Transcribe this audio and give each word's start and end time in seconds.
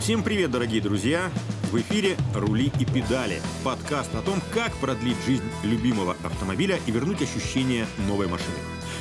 Всем 0.00 0.22
привет, 0.22 0.50
дорогие 0.50 0.80
друзья! 0.80 1.30
В 1.70 1.76
эфире 1.76 2.16
«Рули 2.34 2.72
и 2.80 2.86
педали»– 2.86 3.42
подкаст 3.64 4.12
о 4.14 4.22
том, 4.22 4.40
как 4.52 4.72
продлить 4.76 5.18
жизнь 5.26 5.44
любимого 5.62 6.16
автомобиля 6.24 6.80
и 6.86 6.90
вернуть 6.90 7.20
ощущение 7.20 7.86
новой 8.08 8.26
машины. 8.26 8.56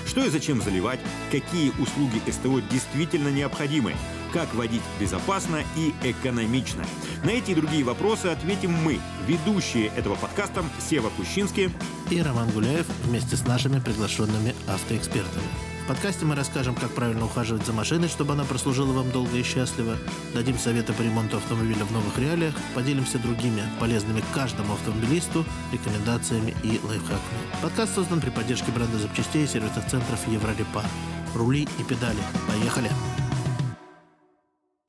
Что 0.05 0.25
и 0.25 0.29
зачем 0.29 0.61
заливать, 0.61 0.99
какие 1.31 1.69
услуги 1.79 2.21
СТО 2.29 2.59
действительно 2.69 3.29
необходимы, 3.29 3.95
как 4.33 4.53
водить 4.53 4.81
безопасно 4.99 5.63
и 5.77 5.93
экономично. 6.03 6.83
На 7.23 7.29
эти 7.29 7.51
и 7.51 7.55
другие 7.55 7.85
вопросы 7.85 8.25
ответим 8.25 8.73
мы, 8.73 8.99
ведущие 9.25 9.87
этого 9.95 10.15
подкаста 10.15 10.65
Сева 10.89 11.09
Кущинский 11.15 11.71
и 12.11 12.21
Роман 12.21 12.49
Гуляев 12.49 12.85
вместе 13.05 13.37
с 13.37 13.47
нашими 13.47 13.79
приглашенными 13.79 14.53
автоэкспертами. 14.67 15.68
Подкасте 15.89 16.23
мы 16.23 16.35
расскажем, 16.35 16.75
как 16.75 16.91
правильно 16.91 17.25
ухаживать 17.25 17.65
за 17.65 17.73
машиной, 17.73 18.09
чтобы 18.09 18.33
она 18.33 18.43
прослужила 18.43 18.93
вам 18.93 19.09
долго 19.09 19.35
и 19.35 19.41
счастливо, 19.41 19.97
дадим 20.35 20.59
советы 20.59 20.93
по 20.93 21.01
ремонту 21.01 21.37
автомобиля 21.37 21.83
в 21.83 21.91
новых 21.91 22.15
реалиях, 22.19 22.53
поделимся 22.75 23.17
другими 23.17 23.63
полезными 23.79 24.23
каждому 24.31 24.73
автомобилисту 24.73 25.43
рекомендациями 25.73 26.53
и 26.61 26.79
лайфхаками. 26.83 27.41
Подкаст 27.63 27.95
создан 27.95 28.21
при 28.21 28.29
поддержке 28.29 28.71
бренда 28.71 28.99
запчастей 28.99 29.45
и 29.45 29.47
сервисных 29.47 29.87
центров 29.87 30.27
Еврорепар. 30.27 30.85
Рули 31.33 31.67
и 31.79 31.83
педали. 31.83 32.21
Поехали! 32.47 32.91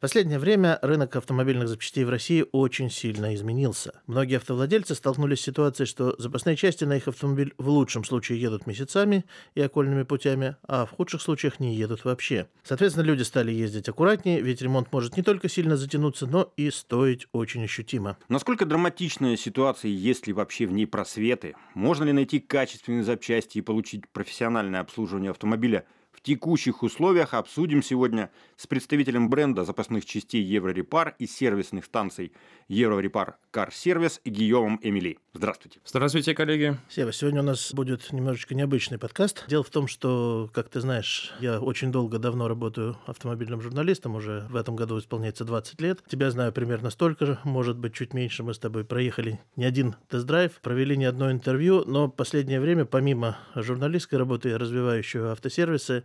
В 0.01 0.09
последнее 0.09 0.39
время 0.39 0.79
рынок 0.81 1.15
автомобильных 1.17 1.69
запчастей 1.69 2.05
в 2.05 2.09
России 2.09 2.47
очень 2.53 2.89
сильно 2.89 3.35
изменился. 3.35 4.01
Многие 4.07 4.37
автовладельцы 4.37 4.95
столкнулись 4.95 5.41
с 5.41 5.43
ситуацией, 5.43 5.87
что 5.87 6.15
запасные 6.17 6.57
части 6.57 6.85
на 6.85 6.97
их 6.97 7.07
автомобиль 7.07 7.53
в 7.59 7.69
лучшем 7.69 8.05
случае 8.05 8.41
едут 8.41 8.67
месяцами 8.67 9.27
и 9.55 9.61
окольными 9.61 10.05
путями, 10.05 10.57
а 10.67 10.87
в 10.87 10.93
худших 10.93 11.21
случаях 11.21 11.61
не 11.61 11.75
едут 11.75 12.07
вообще. 12.07 12.49
Соответственно, 12.63 13.05
люди 13.05 13.25
стали 13.25 13.53
ездить 13.53 13.91
аккуратнее, 13.91 14.41
ведь 14.41 14.63
ремонт 14.63 14.91
может 14.91 15.19
не 15.19 15.23
только 15.23 15.51
сильно 15.51 15.77
затянуться, 15.77 16.27
но 16.27 16.51
и 16.57 16.71
стоить 16.71 17.27
очень 17.33 17.65
ощутимо. 17.65 18.17
Насколько 18.31 18.65
драматичная 18.65 19.37
ситуация, 19.37 19.91
есть 19.91 20.27
ли 20.27 20.33
вообще 20.33 20.65
в 20.65 20.73
ней 20.73 20.87
просветы? 20.87 21.55
Можно 21.75 22.05
ли 22.05 22.13
найти 22.13 22.41
качественные 22.41 23.05
запчасти 23.05 23.59
и 23.59 23.61
получить 23.61 24.09
профессиональное 24.09 24.81
обслуживание 24.81 25.33
автомобиля– 25.33 25.85
в 26.21 26.27
текущих 26.27 26.83
условиях 26.83 27.33
обсудим 27.33 27.83
сегодня 27.83 28.31
с 28.57 28.67
представителем 28.67 29.31
бренда 29.31 29.65
запасных 29.65 30.05
частей 30.05 30.43
Еврорепар 30.43 31.15
и 31.19 31.27
сервисных 31.27 31.87
станций 31.87 32.33
Еврорепар 32.69 33.39
Кар 33.51 33.73
Сервис 33.73 34.21
Гийомом 34.25 34.79
Эмили. 34.83 35.19
Здравствуйте. 35.33 35.81
Здравствуйте, 35.85 36.35
коллеги. 36.35 36.77
Сева, 36.89 37.13
сегодня 37.13 37.41
у 37.41 37.45
нас 37.45 37.73
будет 37.73 38.13
немножечко 38.13 38.55
необычный 38.55 38.99
подкаст. 38.99 39.45
Дело 39.49 39.65
в 39.65 39.71
том, 39.71 39.87
что, 39.87 40.51
как 40.53 40.69
ты 40.69 40.81
знаешь, 40.81 41.33
я 41.41 41.59
очень 41.59 41.91
долго, 41.91 42.19
давно 42.19 42.49
работаю 42.49 42.99
автомобильным 43.07 43.63
журналистом, 43.63 44.15
уже 44.15 44.47
в 44.51 44.57
этом 44.57 44.77
году 44.77 44.99
исполняется 44.99 45.45
20 45.45 45.81
лет. 45.81 46.01
Тебя 46.07 46.31
знаю 46.31 46.53
примерно 46.53 46.91
столько 46.91 47.27
же, 47.27 47.39
может 47.45 47.79
быть, 47.79 47.95
чуть 47.95 48.13
меньше. 48.13 48.43
Мы 48.43 48.53
с 48.53 48.59
тобой 48.59 48.85
проехали 48.85 49.41
не 49.57 49.65
один 49.65 49.97
тест-драйв, 50.09 50.61
провели 50.61 50.97
не 50.97 51.07
одно 51.07 51.33
интервью, 51.33 51.85
но 51.87 52.09
последнее 52.09 52.61
время, 52.61 52.85
помимо 52.85 53.39
журналистской 53.55 54.19
работы, 54.19 54.51
я 54.51 54.59
развиваю 54.59 54.99
еще 54.99 55.31
автосервисы, 55.31 56.05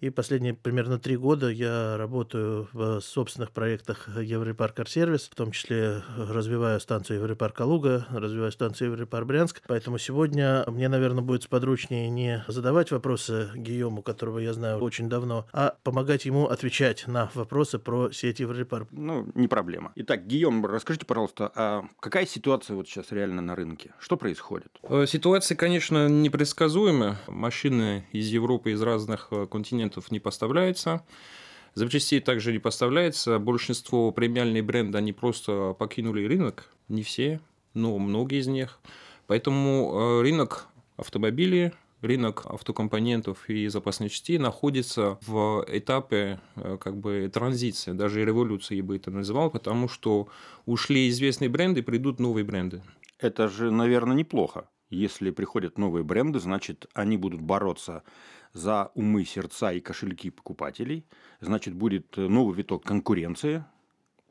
и 0.00 0.10
последние 0.10 0.54
примерно 0.54 0.98
три 0.98 1.16
года 1.16 1.48
я 1.48 1.96
работаю 1.96 2.68
в 2.72 3.00
собственных 3.00 3.52
проектах 3.52 4.08
Европарк 4.20 4.88
Сервис, 4.88 5.28
в 5.30 5.34
том 5.34 5.52
числе 5.52 6.02
развиваю 6.16 6.80
станцию 6.80 7.18
Европарк 7.18 7.56
Калуга, 7.56 8.06
развиваю 8.10 8.50
станцию 8.50 8.92
Европарк 8.92 9.26
Брянск. 9.26 9.62
Поэтому 9.66 9.98
сегодня 9.98 10.64
мне, 10.68 10.88
наверное, 10.88 11.22
будет 11.22 11.42
сподручнее 11.42 12.08
не 12.08 12.42
задавать 12.48 12.90
вопросы 12.90 13.50
Гийому, 13.54 14.02
которого 14.02 14.38
я 14.38 14.54
знаю 14.54 14.78
очень 14.78 15.08
давно, 15.08 15.46
а 15.52 15.76
помогать 15.82 16.24
ему 16.24 16.46
отвечать 16.46 17.06
на 17.06 17.30
вопросы 17.34 17.78
про 17.78 18.10
сеть 18.10 18.40
Европарк. 18.40 18.88
Ну, 18.90 19.30
не 19.34 19.48
проблема. 19.48 19.92
Итак, 19.96 20.26
Гийом, 20.26 20.64
расскажите, 20.64 21.04
пожалуйста, 21.04 21.52
а 21.54 21.84
какая 22.00 22.24
ситуация 22.24 22.74
вот 22.74 22.88
сейчас 22.88 23.12
реально 23.12 23.42
на 23.42 23.54
рынке? 23.54 23.92
Что 23.98 24.16
происходит? 24.16 24.78
Э, 24.82 25.04
ситуация, 25.06 25.56
конечно, 25.56 26.08
непредсказуемая. 26.08 27.18
Машины 27.26 28.06
из 28.12 28.28
Европы, 28.28 28.72
из 28.72 28.80
разных 28.80 29.28
э, 29.30 29.46
континентов 29.90 30.10
не 30.10 30.20
поставляется. 30.20 31.04
Запчастей 31.74 32.20
также 32.20 32.52
не 32.52 32.58
поставляется. 32.58 33.38
Большинство 33.38 34.12
премиальных 34.12 34.64
брендов, 34.64 34.98
они 34.98 35.12
просто 35.12 35.74
покинули 35.78 36.26
рынок. 36.26 36.68
Не 36.88 37.02
все, 37.02 37.40
но 37.74 37.98
многие 37.98 38.40
из 38.40 38.48
них. 38.48 38.80
Поэтому 39.26 39.92
э, 39.92 40.22
рынок 40.22 40.66
автомобилей, 40.96 41.70
рынок 42.02 42.46
автокомпонентов 42.46 43.48
и 43.48 43.68
запасных 43.68 44.10
частей 44.10 44.38
находится 44.38 45.18
в 45.26 45.64
этапе 45.68 46.40
э, 46.56 46.76
как 46.80 46.96
бы 46.96 47.30
транзиции, 47.32 47.92
даже 47.92 48.24
революции 48.24 48.76
я 48.76 48.82
бы 48.82 48.96
это 48.96 49.10
называл, 49.12 49.50
потому 49.50 49.88
что 49.88 50.26
ушли 50.66 51.08
известные 51.08 51.48
бренды, 51.48 51.82
придут 51.82 52.18
новые 52.18 52.44
бренды. 52.44 52.82
Это 53.20 53.48
же, 53.48 53.70
наверное, 53.70 54.16
неплохо. 54.16 54.64
Если 54.90 55.30
приходят 55.30 55.78
новые 55.78 56.02
бренды, 56.02 56.40
значит, 56.40 56.86
они 56.94 57.16
будут 57.16 57.40
бороться 57.40 58.02
за 58.52 58.90
умы, 58.94 59.24
сердца 59.24 59.72
и 59.72 59.80
кошельки 59.80 60.30
покупателей. 60.30 61.06
Значит, 61.40 61.74
будет 61.74 62.16
новый 62.16 62.56
виток 62.56 62.84
конкуренции, 62.84 63.64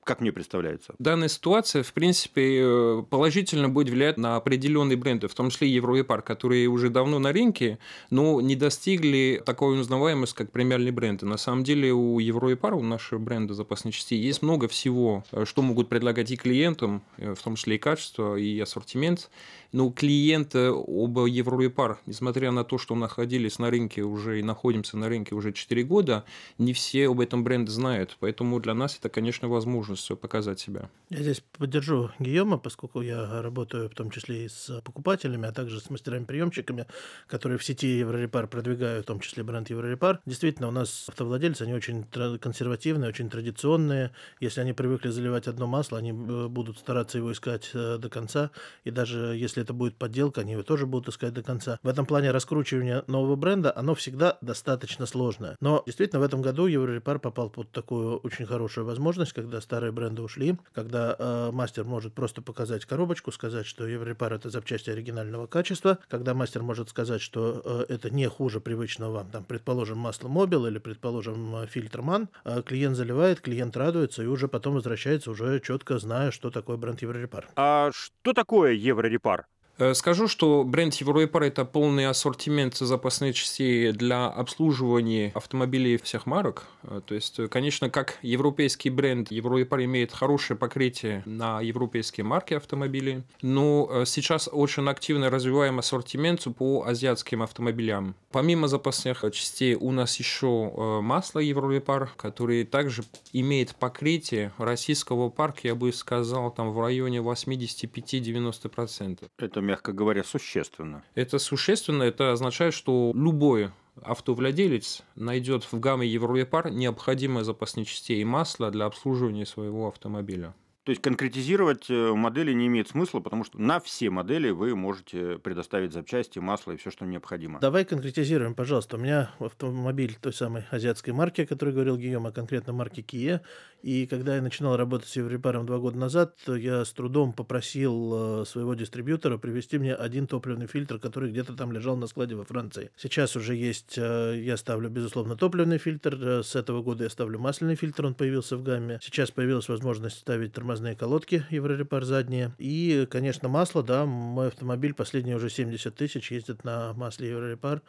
как 0.10 0.22
мне 0.22 0.32
представляется. 0.32 0.96
Данная 0.98 1.28
ситуация, 1.28 1.84
в 1.84 1.94
принципе, 1.94 2.62
э, 2.64 3.04
положительно 3.12 3.70
будет 3.70 3.90
влиять 3.90 4.18
на 4.18 4.38
определенные 4.38 4.98
бренды, 4.98 5.28
в 5.28 5.36
том 5.36 5.52
числе 5.52 5.70
Европар, 5.70 6.24
которые 6.24 6.66
уже 6.68 6.90
давно 6.90 7.20
на 7.20 7.32
рынке, 7.32 7.78
но 8.10 8.42
не 8.42 8.56
достигли 8.56 9.40
такой 9.46 9.80
узнаваемости, 9.80 10.36
как 10.36 10.52
премиальные 10.52 10.92
бренды. 10.92 11.28
На 11.28 11.38
самом 11.38 11.64
деле 11.64 11.94
у 11.94 12.18
Европар, 12.18 12.74
у 12.74 12.82
нашего 12.82 13.20
бренда 13.20 13.54
запасной 13.54 13.94
части, 13.94 14.16
есть 14.16 14.42
много 14.42 14.68
всего, 14.68 15.24
э, 15.32 15.46
что 15.46 15.62
могут 15.62 15.90
предлагать 15.90 16.32
и 16.32 16.38
клиентам, 16.38 17.04
э, 17.18 17.36
в 17.36 17.44
том 17.44 17.54
числе 17.56 17.76
и 17.76 17.78
качество, 17.78 18.36
и 18.36 18.60
ассортимент. 18.60 19.30
Но 19.72 19.92
клиенты 19.92 20.70
об 20.70 21.20
Европар, 21.20 22.00
несмотря 22.08 22.50
на 22.50 22.64
то, 22.64 22.80
что 22.80 22.96
находились 22.96 23.60
на 23.60 23.70
рынке 23.70 24.02
уже 24.02 24.40
и 24.40 24.44
находимся 24.44 24.98
на 24.98 25.08
рынке 25.08 25.36
уже 25.36 25.54
4 25.54 25.84
года, 25.84 26.24
не 26.58 26.74
все 26.74 27.10
об 27.10 27.20
этом 27.20 27.44
бренде 27.44 27.72
знают. 27.72 28.18
Поэтому 28.20 28.60
для 28.60 28.74
нас 28.74 28.98
это, 28.98 29.10
конечно, 29.10 29.48
возможность 29.48 29.99
возможностью 30.00 30.18
показать 30.18 30.60
себя. 30.60 30.90
Я 31.10 31.22
здесь 31.22 31.42
поддержу 31.58 32.12
Гийома, 32.20 32.58
поскольку 32.58 33.02
я 33.02 33.42
работаю 33.42 33.90
в 33.90 33.96
том 33.96 34.12
числе 34.12 34.46
и 34.46 34.50
с 34.50 34.82
покупателями, 34.84 35.48
а 35.48 35.52
также 35.52 35.80
с 35.80 35.90
мастерами-приемщиками, 35.90 36.86
которые 37.28 37.58
в 37.58 37.64
сети 37.64 37.88
Еврорепар 38.00 38.48
продвигают, 38.48 39.06
в 39.06 39.08
том 39.08 39.20
числе 39.20 39.44
бренд 39.44 39.70
Еврорепар. 39.70 40.20
Действительно, 40.26 40.68
у 40.68 40.72
нас 40.72 41.06
автовладельцы, 41.10 41.64
они 41.64 41.74
очень 41.74 42.06
консервативные, 42.40 43.10
очень 43.10 43.30
традиционные. 43.30 44.12
Если 44.40 44.62
они 44.62 44.74
привыкли 44.74 45.10
заливать 45.10 45.48
одно 45.48 45.68
масло, 45.68 45.98
они 45.98 46.12
э, 46.12 46.48
будут 46.48 46.78
стараться 46.78 47.18
его 47.18 47.32
искать 47.32 47.72
э, 47.74 47.98
до 47.98 48.10
конца. 48.10 48.52
И 48.86 48.92
даже 48.92 49.36
если 49.36 49.64
это 49.64 49.74
будет 49.74 49.96
подделка, 49.96 50.42
они 50.42 50.52
его 50.52 50.64
тоже 50.64 50.86
будут 50.86 51.10
искать 51.10 51.34
до 51.34 51.42
конца. 51.42 51.80
В 51.82 51.88
этом 51.88 52.06
плане 52.06 52.32
раскручивание 52.32 53.04
нового 53.08 53.36
бренда, 53.36 53.74
оно 53.76 53.96
всегда 53.96 54.38
достаточно 54.42 55.08
сложное. 55.08 55.56
Но 55.60 55.82
действительно, 55.86 56.20
в 56.20 56.24
этом 56.24 56.42
году 56.42 56.68
Еврорепар 56.68 57.20
попал 57.20 57.50
под 57.50 57.72
такую 57.72 58.18
очень 58.18 58.46
хорошую 58.46 58.86
возможность, 58.86 59.34
когда 59.34 59.60
старые 59.62 59.79
старые 59.80 59.94
бренды 59.94 60.22
ушли, 60.22 60.58
когда 60.74 61.16
э, 61.18 61.52
мастер 61.54 61.86
может 61.86 62.14
просто 62.14 62.42
показать 62.42 62.84
коробочку, 62.86 63.32
сказать, 63.32 63.66
что 63.66 63.88
Еврорепар 63.88 64.34
это 64.34 64.50
запчасти 64.50 64.90
оригинального 64.90 65.48
качества, 65.48 66.00
когда 66.10 66.34
мастер 66.34 66.64
может 66.64 66.90
сказать, 66.90 67.22
что 67.22 67.62
э, 67.64 67.94
это 67.94 68.10
не 68.10 68.28
хуже 68.28 68.60
привычного 68.60 69.14
вам, 69.14 69.30
там, 69.32 69.46
предположим, 69.46 69.98
масло 69.98 70.28
Мобил 70.28 70.66
или, 70.66 70.80
предположим, 70.80 71.56
э, 71.56 71.68
фильтр 71.68 72.02
Ман, 72.02 72.28
э, 72.44 72.62
клиент 72.62 72.98
заливает, 72.98 73.40
клиент 73.40 73.78
радуется 73.78 74.22
и 74.22 74.26
уже 74.26 74.50
потом 74.50 74.74
возвращается, 74.74 75.32
уже 75.32 75.62
четко 75.62 75.98
зная, 75.98 76.32
что 76.32 76.52
такое 76.52 76.76
бренд 76.76 77.02
Еврорепар. 77.02 77.48
А 77.56 77.92
что 77.94 78.34
такое 78.34 78.74
Еврорепар? 78.74 79.46
Э, 79.80 79.94
скажу, 79.94 80.28
что 80.28 80.66
бренд 80.66 80.94
Европар– 80.96 81.44
это 81.44 81.64
полный 81.64 82.08
ассортимент 82.08 82.76
запасных 82.76 83.34
частей 83.36 83.94
для 83.94 84.28
обслуживания 84.28 85.32
автомобилей 85.34 85.96
всех 85.98 86.26
марок. 86.26 86.68
Э, 86.84 87.00
то 87.06 87.16
есть, 87.16 87.40
конечно, 87.50 87.90
как 87.90 88.18
европейский 88.22 88.90
бренд, 88.90 89.32
Европар 89.32 89.82
имеет 89.86 90.12
хорошее 90.12 90.58
покрытие 90.58 91.24
на 91.26 91.62
европейские 91.62 92.26
марки 92.26 92.56
автомобилей, 92.56 93.24
но 93.42 93.88
э, 93.90 94.04
сейчас 94.06 94.50
очень 94.52 94.90
активно 94.90 95.30
развиваем 95.30 95.80
ассортимент 95.80 96.44
по 96.58 96.84
азиатским 96.86 97.42
автомобилям. 97.42 98.16
Помимо 98.32 98.68
запасных 98.68 99.24
частей 99.32 99.76
у 99.76 99.92
нас 99.92 100.20
еще 100.20 101.00
масло 101.02 101.40
Европар, 101.40 102.10
которое 102.18 102.66
также 102.66 103.04
имеет 103.34 103.76
покрытие 103.76 104.52
российского 104.58 105.30
парка, 105.30 105.62
я 105.64 105.76
бы 105.76 105.94
сказал, 105.94 106.52
там 106.52 106.72
в 106.72 106.80
районе 106.80 107.20
85-90%. 107.20 109.20
Это 109.38 109.62
мягко 109.70 109.94
говоря, 109.94 110.24
существенно. 110.24 111.04
Это 111.14 111.38
существенно, 111.38 112.04
это 112.04 112.32
означает, 112.32 112.74
что 112.74 113.12
любой 113.14 113.72
автовладелец 114.02 115.04
найдет 115.16 115.64
в 115.64 115.80
гамме 115.80 116.08
Европар 116.08 116.72
необходимые 116.72 117.44
запасные 117.44 117.86
части 117.86 118.14
и 118.14 118.26
масло 118.26 118.72
для 118.72 118.86
обслуживания 118.86 119.46
своего 119.46 119.88
автомобиля. 119.88 120.56
То 120.90 120.92
есть 120.92 121.04
конкретизировать 121.04 121.88
э, 121.92 122.14
модели 122.16 122.52
не 122.52 122.66
имеет 122.66 122.88
смысла, 122.88 123.20
потому 123.20 123.44
что 123.44 123.62
на 123.62 123.80
все 123.80 124.10
модели 124.10 124.50
вы 124.50 124.76
можете 124.76 125.38
предоставить 125.38 125.94
запчасти, 125.94 126.40
масло 126.40 126.72
и 126.72 126.78
все, 126.78 126.90
что 126.90 127.06
необходимо. 127.06 127.60
Давай 127.60 127.86
конкретизируем, 127.86 128.56
пожалуйста. 128.56 128.98
У 128.98 129.00
меня 129.00 129.30
автомобиль 129.38 130.18
той 130.20 130.34
самой 130.34 130.64
азиатской 130.72 131.14
марки, 131.14 131.42
о 131.42 131.46
которой 131.46 131.76
говорил 131.76 131.96
Гийом, 131.96 132.26
а 132.26 132.32
конкретно 132.32 132.74
марки 132.74 133.02
Kia. 133.02 133.42
И 133.84 134.08
когда 134.08 134.36
я 134.36 134.42
начинал 134.42 134.78
работать 134.78 135.08
с 135.08 135.16
Еврорепаром 135.16 135.68
два 135.68 135.78
года 135.78 136.00
назад, 136.00 136.36
я 136.48 136.84
с 136.84 136.92
трудом 136.92 137.34
попросил 137.34 138.42
э, 138.42 138.46
своего 138.46 138.74
дистрибьютора 138.74 139.38
привезти 139.38 139.78
мне 139.78 139.94
один 139.94 140.26
топливный 140.26 140.66
фильтр, 140.66 140.98
который 140.98 141.30
где-то 141.30 141.54
там 141.54 141.72
лежал 141.72 141.98
на 141.98 142.08
складе 142.08 142.34
во 142.34 142.46
Франции. 142.46 142.90
Сейчас 142.98 143.36
уже 143.36 143.56
есть, 143.56 143.94
э, 143.96 144.42
я 144.44 144.58
ставлю, 144.58 144.90
безусловно, 144.90 145.38
топливный 145.38 145.78
фильтр. 145.78 146.42
С 146.44 146.56
этого 146.56 146.82
года 146.82 147.04
я 147.04 147.12
ставлю 147.12 147.38
масляный 147.38 147.76
фильтр, 147.76 148.08
он 148.08 148.16
появился 148.16 148.58
в 148.58 148.64
гамме. 148.64 148.98
Сейчас 149.04 149.30
появилась 149.30 149.70
возможность 149.70 150.18
ставить 150.18 150.52
тормозные 150.52 150.79
колодки 150.96 151.46
Еврорепар 151.50 152.04
задние. 152.04 152.52
И, 152.58 153.08
конечно, 153.10 153.50
масло, 153.50 153.84
да, 153.84 154.06
мой 154.06 154.48
автомобиль 154.48 154.94
последние 154.94 155.36
уже 155.36 155.50
70 155.50 155.96
тысяч 155.96 156.32
ездит 156.32 156.64
на 156.64 156.94
масле 156.94 157.30
Еврорепар 157.30 157.82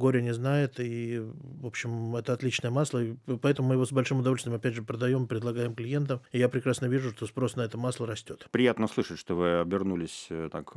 горе 0.00 0.22
не 0.22 0.34
знает, 0.34 0.80
и, 0.80 1.20
в 1.20 1.66
общем, 1.66 2.16
это 2.16 2.32
отличное 2.32 2.70
масло, 2.70 2.98
и 2.98 3.14
поэтому 3.40 3.68
мы 3.68 3.74
его 3.74 3.84
с 3.84 3.92
большим 3.92 4.18
удовольствием, 4.20 4.56
опять 4.56 4.74
же, 4.74 4.82
продаем, 4.82 5.28
предлагаем 5.28 5.74
клиентам, 5.74 6.20
и 6.32 6.38
я 6.38 6.48
прекрасно 6.48 6.86
вижу, 6.86 7.10
что 7.10 7.26
спрос 7.26 7.54
на 7.56 7.62
это 7.62 7.78
масло 7.78 8.06
растет. 8.06 8.48
Приятно 8.50 8.88
слышать, 8.88 9.18
что 9.18 9.36
вы 9.36 9.60
обернулись 9.60 10.26
э, 10.30 10.48
так 10.50 10.72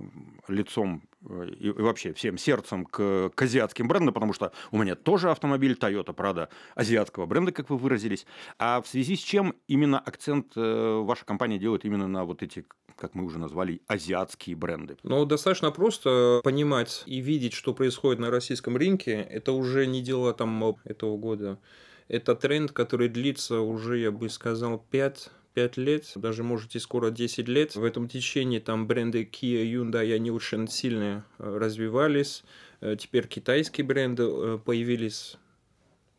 лицом 0.48 1.04
э, 1.28 1.50
и, 1.60 1.70
вообще 1.72 2.14
всем 2.14 2.38
сердцем 2.38 2.86
к, 2.86 3.32
к 3.34 3.42
азиатским 3.42 3.88
брендам, 3.88 4.14
потому 4.14 4.34
что 4.34 4.52
у 4.72 4.78
меня 4.78 4.96
тоже 4.96 5.32
автомобиль 5.32 5.74
Toyota, 5.74 6.14
правда, 6.14 6.50
азиатского 6.76 7.26
бренда, 7.26 7.52
как 7.52 7.70
вы 7.70 7.78
выразились. 7.78 8.28
А 8.60 8.82
в 8.82 8.88
связи 8.88 9.16
с 9.16 9.20
чем 9.20 9.56
именно 9.68 10.00
акцент 10.00 10.52
э, 10.56 11.02
ваша 11.04 11.26
компания 11.26 11.58
делает 11.58 11.86
именно 11.86 12.08
на 12.08 12.26
вот 12.26 12.44
эти 12.44 12.66
как 13.04 13.16
мы 13.16 13.26
уже 13.26 13.38
назвали, 13.38 13.82
азиатские 13.88 14.56
бренды? 14.56 14.96
Ну, 15.04 15.26
достаточно 15.26 15.72
просто 15.72 16.40
понимать 16.42 17.04
и 17.06 17.20
видеть, 17.20 17.52
что 17.52 17.74
происходит 17.74 18.22
на 18.22 18.32
российском 18.32 18.78
рынке. 18.78 19.28
Это 19.30 19.52
уже 19.52 19.86
не 19.86 20.02
дело 20.02 20.34
там 20.34 20.78
этого 20.86 21.18
года. 21.18 21.60
Это 22.08 22.34
тренд, 22.34 22.72
который 22.72 23.10
длится 23.10 23.60
уже, 23.60 23.98
я 23.98 24.12
бы 24.12 24.30
сказал, 24.30 24.82
5 24.90 25.32
5 25.54 25.78
лет, 25.78 26.12
даже 26.16 26.44
можете 26.44 26.80
скоро 26.80 27.12
10 27.12 27.48
лет. 27.50 27.76
В 27.76 27.84
этом 27.84 28.08
течении 28.08 28.60
там 28.60 28.88
бренды 28.88 29.30
Kia, 29.30 29.64
Hyundai, 29.66 30.16
они 30.16 30.32
очень 30.32 30.70
сильно 30.70 31.26
э, 31.38 31.58
развивались. 31.58 32.44
Э, 32.80 32.96
теперь 32.98 33.28
китайские 33.28 33.86
бренды 33.86 34.24
э, 34.24 34.60
появились 34.64 35.38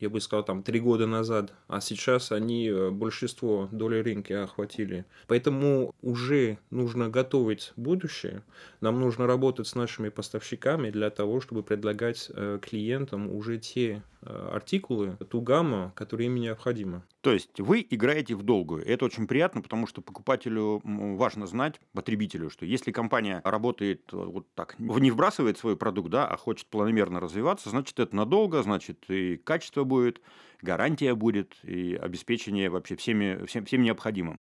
я 0.05 0.11
бы 0.11 0.21
сказал, 0.21 0.45
там, 0.45 0.63
три 0.63 0.81
года 0.81 1.07
назад, 1.07 1.55
а 1.67 1.81
сейчас 1.81 2.31
они 2.31 2.69
э, 2.69 2.91
большинство 2.91 3.71
доли 3.73 4.03
рынка 4.03 4.45
охватили. 4.45 5.07
Поэтому 5.27 5.95
уже 6.03 6.59
нужно 6.71 7.09
готовить 7.09 7.73
будущее, 7.77 8.43
нам 8.83 9.01
нужно 9.01 9.27
работать 9.27 9.67
с 9.67 9.75
нашими 9.75 10.11
поставщиками 10.11 10.91
для 10.91 11.09
того, 11.09 11.41
чтобы 11.41 11.63
предлагать 11.63 12.31
э, 12.35 12.59
клиентам 12.61 13.35
уже 13.35 13.59
те 13.59 14.03
э, 14.21 14.49
артикулы, 14.53 15.17
ту 15.31 15.41
гамму, 15.41 15.91
которая 15.95 16.27
им 16.27 16.35
необходима. 16.35 17.03
То 17.25 17.33
есть 17.33 17.59
вы 17.59 17.87
играете 17.89 18.35
в 18.35 18.43
долгую. 18.43 18.87
Это 18.87 19.07
очень 19.07 19.27
приятно, 19.27 19.63
потому 19.63 19.87
что 19.87 20.03
покупателю 20.03 20.83
важно 20.85 21.47
знать, 21.47 21.81
потребителю, 21.95 22.51
что 22.51 22.67
если 22.67 22.93
компания 22.93 23.41
работает 23.45 24.13
вот 24.13 24.47
так, 24.55 24.79
не 24.79 25.11
вбрасывает 25.11 25.57
свой 25.57 25.75
продукт, 25.75 26.11
да, 26.11 26.29
а 26.29 26.37
хочет 26.37 26.67
планомерно 26.67 27.21
развиваться, 27.21 27.71
значит 27.71 27.99
это 27.99 28.15
надолго, 28.15 28.63
значит 28.63 29.07
и 29.09 29.39
качество 29.39 29.85
будет, 29.85 30.21
гарантия 30.61 31.15
будет, 31.15 31.55
и 31.63 31.95
обеспечение 31.95 32.69
вообще 32.69 32.95
всеми, 32.95 33.47
всем, 33.47 33.65
всем 33.65 33.83
необходимым. 33.83 34.37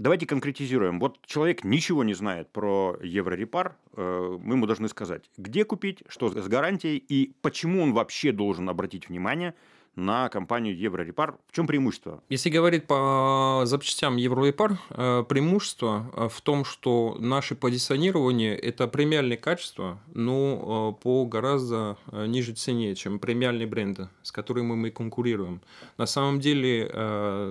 Давайте 0.00 0.24
конкретизируем. 0.26 0.98
Вот 0.98 1.18
человек 1.26 1.62
ничего 1.62 2.04
не 2.04 2.14
знает 2.14 2.50
про 2.50 2.96
Еврорепар, 3.02 3.76
э, 3.94 4.38
мы 4.40 4.54
ему 4.54 4.64
должны 4.64 4.88
сказать, 4.88 5.30
где 5.36 5.66
купить, 5.66 6.02
что 6.08 6.30
с 6.30 6.48
гарантией 6.48 6.96
и 6.96 7.34
почему 7.42 7.82
он 7.82 7.92
вообще 7.92 8.32
должен 8.32 8.70
обратить 8.70 9.10
внимание 9.10 9.54
на 10.00 10.28
компанию 10.28 10.76
Еврорепар. 10.76 11.36
В 11.48 11.54
чем 11.54 11.66
преимущество? 11.66 12.22
Если 12.28 12.50
говорить 12.50 12.86
по 12.86 13.62
запчастям 13.64 14.16
Еврорепар, 14.16 14.78
э, 14.90 15.24
преимущество 15.28 16.10
э, 16.14 16.28
в 16.28 16.40
том, 16.40 16.64
что 16.64 17.16
наше 17.20 17.54
позиционирование– 17.54 18.56
это 18.58 18.88
премиальное 18.88 19.36
качество, 19.36 20.00
но 20.14 20.96
э, 20.98 21.02
по 21.02 21.24
гораздо 21.26 21.98
ниже 22.12 22.54
цене, 22.54 22.94
чем 22.94 23.18
премиальные 23.18 23.66
бренды, 23.66 24.08
с 24.22 24.32
которыми 24.32 24.74
мы 24.74 24.90
конкурируем. 24.90 25.60
На 25.98 26.06
самом 26.06 26.40
деле 26.40 26.90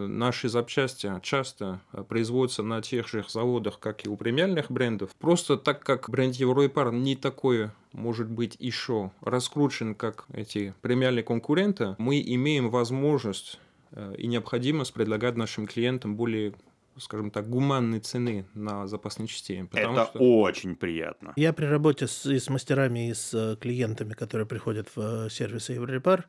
наши 0.07 0.49
запчасти 0.49 1.11
часто 1.21 1.81
производятся 2.07 2.63
на 2.63 2.81
тех 2.81 3.07
же 3.07 3.23
заводах, 3.27 3.79
как 3.79 4.05
и 4.05 4.09
у 4.09 4.17
премиальных 4.17 4.71
брендов. 4.71 5.11
Просто 5.19 5.57
так 5.57 5.83
как 5.83 6.09
бренд 6.09 6.35
Еврорепар 6.35 6.91
не 6.91 7.15
такой 7.15 7.69
может 7.93 8.29
быть 8.29 8.55
еще 8.59 9.11
раскручен 9.21 9.95
как 9.95 10.25
эти 10.33 10.73
премиальные 10.81 11.23
конкуренты, 11.23 11.95
мы 11.97 12.21
имеем 12.21 12.69
возможность 12.69 13.59
э, 13.91 14.15
и 14.17 14.27
необходимость 14.27 14.93
предлагать 14.93 15.35
нашим 15.35 15.67
клиентам 15.67 16.15
более 16.15 16.53
скажем 16.97 17.31
так, 17.31 17.49
гуманные 17.49 18.01
цены 18.01 18.45
на 18.53 18.87
запасные 18.87 19.27
части. 19.27 19.67
Это 19.71 20.05
что... 20.05 20.19
очень 20.19 20.75
приятно. 20.75 21.31
Я 21.37 21.53
при 21.53 21.65
работе 21.65 22.07
с, 22.07 22.25
и 22.25 22.39
с 22.39 22.49
мастерами, 22.49 23.09
и 23.09 23.13
с 23.13 23.33
э, 23.33 23.55
клиентами, 23.55 24.13
которые 24.13 24.45
приходят 24.45 24.89
в 24.95 25.25
э, 25.25 25.29
сервисы 25.29 25.73
Еврорепар, 25.73 26.27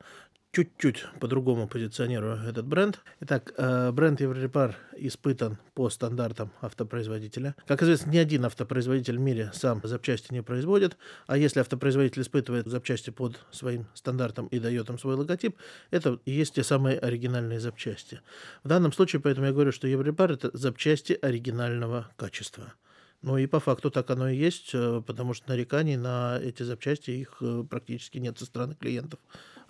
чуть-чуть 0.52 1.04
по-другому 1.20 1.68
позиционирую 1.68 2.36
этот 2.48 2.66
бренд. 2.66 3.00
Итак, 3.20 3.52
э, 3.56 3.92
бренд 3.92 4.20
Еврорепар 4.20 4.76
испытан 4.96 5.58
по 5.74 5.88
стандартам 5.90 6.50
автопроизводителя. 6.60 7.54
Как 7.66 7.82
известно, 7.82 8.10
ни 8.10 8.18
один 8.18 8.44
автопроизводитель 8.44 9.18
в 9.18 9.20
мире 9.20 9.50
сам 9.54 9.80
запчасти 9.84 10.32
не 10.32 10.42
производит, 10.42 10.96
а 11.26 11.36
если 11.36 11.60
автопроизводитель 11.60 12.22
испытывает 12.22 12.66
запчасти 12.66 13.10
под 13.10 13.38
своим 13.52 13.86
стандартом 13.94 14.48
и 14.48 14.58
дает 14.58 14.90
им 14.90 14.98
свой 14.98 15.14
логотип, 15.14 15.56
это 15.90 16.18
и 16.24 16.32
есть 16.32 16.54
те 16.54 16.64
самые 16.64 16.98
оригинальные 16.98 17.60
запчасти. 17.60 18.20
В 18.64 18.68
данном 18.68 18.92
случае, 18.92 19.20
поэтому 19.20 19.46
я 19.46 19.52
говорю, 19.52 19.70
что 19.70 19.86
Еврорепар– 19.86 20.32
это 20.32 20.50
запчасти 20.52 21.16
оригинального 21.20 22.10
качества. 22.16 22.74
Ну 23.22 23.36
и 23.36 23.46
по 23.46 23.60
факту 23.60 23.90
так 23.90 24.10
оно 24.10 24.30
и 24.30 24.36
есть, 24.36 24.70
э, 24.72 25.02
потому 25.06 25.34
что 25.34 25.50
нареканий 25.50 25.96
на 25.96 26.40
эти 26.42 26.62
запчасти 26.62 27.10
их 27.10 27.36
э, 27.42 27.64
практически 27.68 28.16
нет 28.16 28.38
со 28.38 28.46
стороны 28.46 28.74
клиентов 28.74 29.20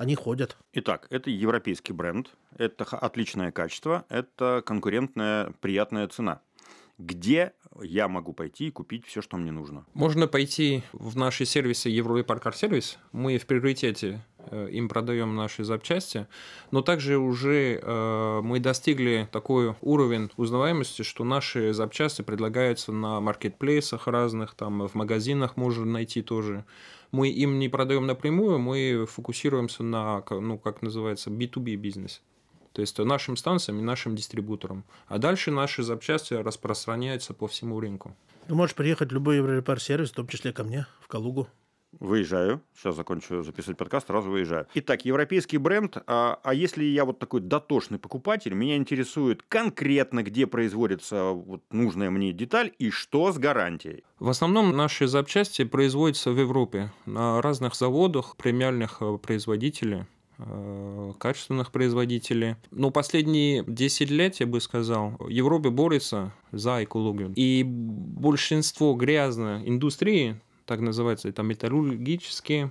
они 0.01 0.15
ходят. 0.15 0.57
Итак, 0.73 1.07
это 1.11 1.29
европейский 1.29 1.93
бренд, 1.93 2.31
это 2.57 2.85
отличное 2.85 3.53
качество, 3.53 4.07
это 4.09 4.63
конкурентная 4.65 5.53
приятная 5.61 6.09
цена. 6.09 6.41
Где 6.97 7.53
я 7.83 8.09
могу 8.09 8.33
пойти 8.33 8.69
и 8.69 8.71
купить 8.71 9.05
все, 9.05 9.21
что 9.21 9.37
мне 9.37 9.53
нужно? 9.53 9.85
Можно 9.93 10.27
пойти 10.27 10.83
в 10.95 11.19
наши 11.19 11.45
сервисы 11.45 11.91
Европаркар 11.91 12.55
сервис. 12.55 12.99
Мы 13.13 13.37
в 13.37 13.45
приоритете 13.47 14.25
им 14.53 14.89
продаем 14.89 15.37
наши 15.37 15.65
запчасти, 15.65 16.27
но 16.71 16.83
также 16.83 17.19
уже 17.19 17.81
э, 17.83 18.41
мы 18.43 18.61
достигли 18.61 19.29
такой 19.33 19.75
уровень 19.81 20.31
узнаваемости, 20.37 21.03
что 21.03 21.25
наши 21.25 21.73
запчасти 21.73 22.23
предлагаются 22.23 22.93
на 22.93 23.21
маркетплейсах 23.21 24.07
разных, 24.07 24.55
там 24.55 24.87
в 24.87 24.95
магазинах 24.95 25.57
можно 25.57 25.85
найти 25.85 26.23
тоже 26.23 26.65
мы 27.13 27.29
им 27.29 27.59
не 27.59 27.69
продаем 27.69 28.07
напрямую, 28.07 28.59
мы 28.59 29.07
фокусируемся 29.09 29.83
на, 29.83 30.23
ну, 30.31 30.59
как 30.59 30.83
называется, 30.83 31.31
B2B 31.31 31.77
бизнес. 31.77 32.23
То 32.73 32.83
есть 32.83 32.99
нашим 32.99 33.37
станциям 33.37 33.81
и 33.81 33.83
нашим 33.83 34.15
дистрибуторам. 34.15 34.85
А 35.09 35.19
дальше 35.19 35.51
наши 35.51 35.83
запчасти 35.83 36.35
распространяются 36.35 37.35
по 37.35 37.49
всему 37.49 37.81
рынку. 37.81 38.17
Ты 38.47 38.55
можешь 38.55 38.77
приехать 38.77 39.11
в 39.11 39.15
любой 39.15 39.37
Еврорепар-сервис, 39.39 40.11
в 40.11 40.15
том 40.15 40.29
числе 40.29 40.53
ко 40.53 40.63
мне, 40.63 40.87
в 41.01 41.09
Калугу. 41.09 41.49
Выезжаю. 41.99 42.63
Сейчас 42.77 42.95
закончу 42.95 43.43
записывать 43.43 43.77
подкаст, 43.77 44.07
сразу 44.07 44.31
выезжаю. 44.31 44.67
Итак, 44.75 45.05
европейский 45.05 45.59
бренд. 45.59 45.99
А, 46.07 46.39
а 46.45 46.55
если 46.55 46.85
я 46.85 47.05
вот 47.05 47.19
такой 47.19 47.41
дотошный 47.41 47.99
покупатель, 47.99 48.55
меня 48.55 48.77
интересует 48.77 49.43
конкретно, 49.49 50.23
где 50.23 50.47
производится 50.47 51.31
вот 51.31 51.63
нужная 51.71 52.11
мне 52.11 52.33
деталь 52.33 52.73
и 52.79 52.91
что 52.91 53.33
с 53.33 53.39
гарантией. 53.39 54.05
В 54.21 54.29
основном 54.29 54.77
наши 54.77 55.09
запчасти 55.09 55.65
производятся 55.65 56.31
в 56.31 56.39
Европе 56.39 56.93
на 57.07 57.43
разных 57.43 57.75
заводах 57.75 58.37
премиальных 58.37 58.99
э, 59.01 59.19
производителей 59.19 60.05
э, 60.39 61.13
качественных 61.19 61.73
производителей. 61.73 62.55
Но 62.71 62.91
последние 62.91 63.65
10 63.67 64.11
лет, 64.11 64.37
я 64.37 64.47
бы 64.47 64.61
сказал, 64.61 65.17
Европа 65.29 65.71
борется 65.71 66.33
за 66.53 66.85
экологию. 66.85 67.33
И 67.35 67.65
большинство 67.67 68.95
грязной 68.95 69.69
индустрии 69.69 70.41
так 70.71 70.79
называется, 70.79 71.29
это 71.29 71.43
металлургические. 71.43 72.71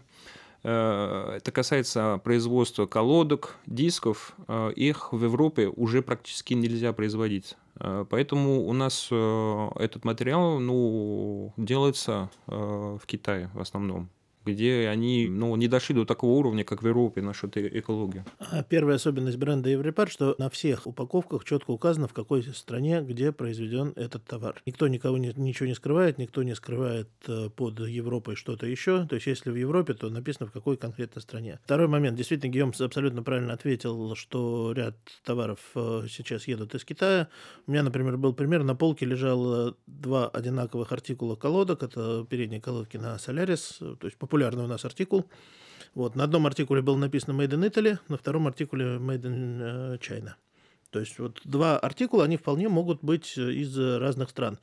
Э, 0.64 1.34
это 1.36 1.52
касается 1.52 2.22
производства 2.24 2.86
колодок, 2.86 3.58
дисков. 3.66 4.38
Э, 4.48 4.72
их 4.74 5.12
в 5.12 5.22
Европе 5.22 5.68
уже 5.68 6.02
практически 6.02 6.54
нельзя 6.54 6.94
производить. 6.94 7.58
Э, 7.76 8.06
поэтому 8.10 8.66
у 8.66 8.72
нас 8.72 9.08
этот 9.08 10.06
материал 10.06 10.60
ну, 10.60 11.52
делается 11.58 12.30
в 12.48 13.02
Китае 13.06 13.50
в 13.54 13.60
основном 13.60 14.10
где 14.54 14.88
они 14.88 15.28
ну, 15.30 15.56
не 15.56 15.68
дошли 15.68 15.96
до 15.96 16.06
такого 16.06 16.32
уровня, 16.40 16.64
как 16.64 16.84
в 16.84 16.88
Европе 16.88 17.22
насчет 17.22 17.56
экологии. 17.58 18.24
А 18.40 18.64
первая 18.64 18.96
особенность 18.96 19.38
бренда 19.38 19.70
Европар, 19.70 20.10
что 20.10 20.36
на 20.38 20.50
всех 20.50 20.88
упаковках 20.88 21.44
четко 21.46 21.72
указано, 21.72 22.08
в 22.08 22.14
какой 22.14 22.44
стране, 22.44 23.02
где 23.02 23.32
произведен 23.32 23.94
этот 23.96 24.26
товар. 24.26 24.62
Никто 24.66 24.88
никого 24.88 25.18
не, 25.18 25.34
ничего 25.36 25.68
не 25.68 25.76
скрывает, 25.76 26.18
никто 26.18 26.44
не 26.44 26.56
скрывает 26.56 27.10
э, 27.28 27.50
под 27.50 27.80
Европой 27.80 28.36
что-то 28.36 28.66
еще. 28.66 29.06
То 29.08 29.16
есть, 29.16 29.28
если 29.28 29.52
в 29.52 29.56
Европе, 29.56 29.94
то 29.94 30.10
написано, 30.10 30.48
в 30.48 30.52
какой 30.52 30.78
конкретно 30.78 31.22
стране. 31.22 31.60
Второй 31.64 31.88
момент. 31.88 32.18
Действительно, 32.18 32.52
Гийом 32.52 32.74
абсолютно 32.80 33.24
правильно 33.24 33.54
ответил, 33.54 34.16
что 34.16 34.74
ряд 34.74 34.96
товаров 35.24 35.60
э, 35.76 36.04
сейчас 36.10 36.48
едут 36.48 36.76
из 36.76 36.86
Китая. 36.86 37.30
У 37.68 37.72
меня, 37.72 37.84
например, 37.84 38.18
был 38.18 38.34
пример. 38.34 38.64
На 38.64 38.76
полке 38.76 39.06
лежало 39.06 39.76
два 39.88 40.28
одинаковых 40.28 40.92
артикула 40.92 41.36
колодок. 41.36 41.84
Это 41.84 42.26
передние 42.30 42.62
колодки 42.62 42.98
на 42.98 43.16
Solaris, 43.16 43.96
то 43.96 44.08
есть 44.08 44.18
популярный 44.40 44.64
у 44.64 44.68
нас 44.68 44.86
артикул. 44.86 45.26
Вот. 45.96 46.16
На 46.16 46.24
одном 46.24 46.46
артикуле 46.48 46.82
было 46.82 46.96
написано 46.96 47.34
Made 47.34 47.52
in 47.52 47.70
Italy, 47.70 47.98
на 48.08 48.18
втором 48.18 48.48
артикуле 48.48 48.98
Made 48.98 49.24
in 49.24 49.62
э, 49.62 49.98
China. 49.98 50.34
То 50.92 51.00
есть 51.00 51.20
вот 51.20 51.42
два 51.44 51.78
артикула, 51.78 52.24
они 52.24 52.38
вполне 52.38 52.70
могут 52.70 53.04
быть 53.04 53.38
из 53.38 53.78
разных 53.78 54.30
стран. 54.30 54.58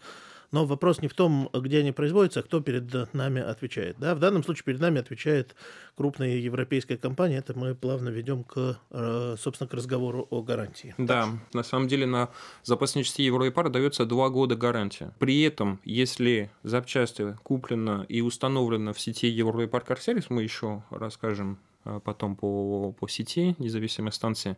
Но 0.53 0.65
вопрос 0.67 1.01
не 1.03 1.09
в 1.09 1.15
том, 1.15 1.51
где 1.53 1.81
они 1.81 1.93
производятся, 1.93 2.41
а 2.41 2.43
кто 2.43 2.61
перед 2.61 3.13
нами 3.15 3.43
отвечает. 3.43 3.97
Да? 3.99 4.15
В 4.15 4.19
данном 4.19 4.45
случае 4.45 4.65
перед 4.65 4.81
нами 4.81 5.01
отвечает 5.01 5.55
крупная 5.97 6.37
европейская 6.37 6.97
компания. 6.97 7.39
Это 7.39 7.59
мы 7.59 7.75
плавно 7.75 8.09
ведем 8.09 8.45
к, 8.45 8.79
э, 8.91 9.37
собственно, 9.39 9.69
к 9.69 9.75
разговору 9.75 10.27
о 10.31 10.43
гарантии. 10.43 10.95
Да, 10.99 11.29
на 11.53 11.63
самом 11.63 11.89
деле 11.89 12.07
на 12.07 12.31
запасные 12.63 13.05
части 13.05 13.23
Европар 13.23 13.69
дается 13.71 14.07
два 14.07 14.29
года 14.29 14.57
гарантия. 14.57 15.13
При 15.19 15.43
этом, 15.43 15.81
если 15.85 16.51
запчасти 16.63 17.37
куплено 17.43 18.05
и 18.09 18.21
установлено 18.21 18.93
в 18.93 19.01
сети 19.01 19.29
Европар 19.29 19.83
Карсервис, 19.83 20.31
мы 20.31 20.43
еще 20.43 20.83
расскажем 20.91 21.59
потом 22.05 22.37
по, 22.37 22.93
по 22.93 23.09
сети 23.09 23.55
независимой 23.59 24.13
станции, 24.13 24.57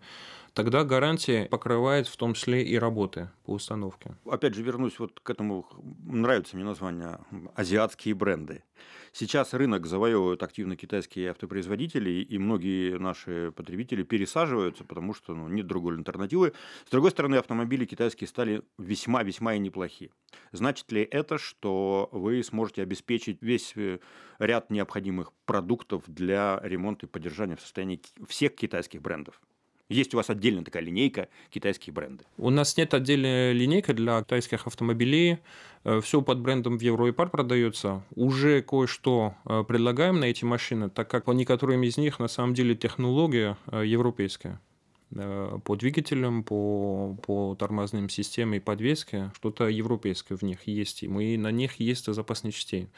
тогда 0.55 0.85
гарантия 0.85 1.47
покрывает 1.47 2.07
в 2.07 2.17
том 2.17 2.35
числе 2.35 2.63
и 2.63 2.79
работы 2.79 3.31
по 3.45 3.53
установке. 3.53 4.15
Опять 4.25 4.55
же, 4.55 4.63
вернусь 4.63 4.99
вот 4.99 5.21
к 5.21 5.31
этому, 5.31 5.67
нравится 6.05 6.57
мне 6.57 6.65
название 6.65 7.19
«азиатские 7.55 8.15
бренды». 8.15 8.63
Сейчас 9.13 9.55
рынок 9.55 9.87
завоевывают 9.87 10.43
активно 10.43 10.77
китайские 10.77 11.31
автопроизводители, 11.31 12.11
и 12.11 12.39
многие 12.39 12.99
наши 12.99 13.53
потребители 13.53 14.03
пересаживаются, 14.03 14.85
потому 14.85 15.15
что 15.15 15.35
ну, 15.35 15.49
нет 15.49 15.67
другой 15.67 15.97
альтернативы. 15.97 16.53
С 16.87 16.91
другой 16.91 17.11
стороны, 17.11 17.37
автомобили 17.37 17.85
китайские 17.85 18.29
стали 18.29 18.63
весьма-весьма 18.79 19.55
и 19.55 19.59
неплохие. 19.59 20.11
Значит 20.53 20.91
ли 20.93 21.03
это, 21.03 21.39
что 21.39 22.09
вы 22.13 22.43
сможете 22.43 22.83
обеспечить 22.83 23.39
весь 23.41 23.73
э, 23.77 23.99
ряд 24.39 24.71
необходимых 24.71 25.33
продуктов 25.45 26.03
для 26.07 26.61
ремонта 26.63 27.07
и 27.07 27.09
поддержания 27.09 27.57
в 27.57 27.61
состоянии 27.61 28.01
всех 28.27 28.55
китайских 28.55 29.03
брендов? 29.03 29.41
Есть 29.89 30.13
у 30.13 30.19
вас 30.19 30.29
отдельная 30.29 30.65
такая 30.65 30.83
линейка 30.83 31.29
китайские 31.51 31.95
бренды? 31.95 32.25
У 32.37 32.51
нас 32.51 32.77
нет 32.77 32.93
отдельной 32.93 33.55
линейки 33.55 33.93
для 33.93 34.21
китайских 34.21 34.67
автомобилей. 34.67 35.39
Э, 35.85 36.01
Все 36.03 36.21
под 36.21 36.41
брендом 36.41 36.77
в 36.77 36.83
Европар 36.83 37.31
продается. 37.31 38.05
Уже 38.15 38.61
кое-что 38.61 39.35
э, 39.47 39.65
предлагаем 39.67 40.21
на 40.21 40.27
эти 40.27 40.45
машины, 40.45 40.91
так 40.91 41.09
как 41.11 41.25
по 41.25 41.33
некоторым 41.33 41.83
из 41.85 41.97
них 41.97 42.19
на 42.19 42.29
самом 42.29 42.53
деле 42.53 42.75
технология 42.75 43.57
э, 43.73 43.85
европейская 43.87 44.61
по 45.11 45.77
двигателям, 45.77 46.45
по, 46.45 47.17
по 47.23 47.57
тормозным 47.59 48.09
системам 48.09 48.55
и 48.55 48.59
подвеске, 48.61 49.33
что-то 49.35 49.69
европейское 49.69 50.37
в 50.37 50.43
них 50.43 50.67
есть, 50.67 51.03
и 51.03 51.09
мы 51.09 51.37
на 51.39 51.51
них 51.51 51.81
есть 51.81 52.13
запасные 52.13 52.53
частей. 52.53 52.89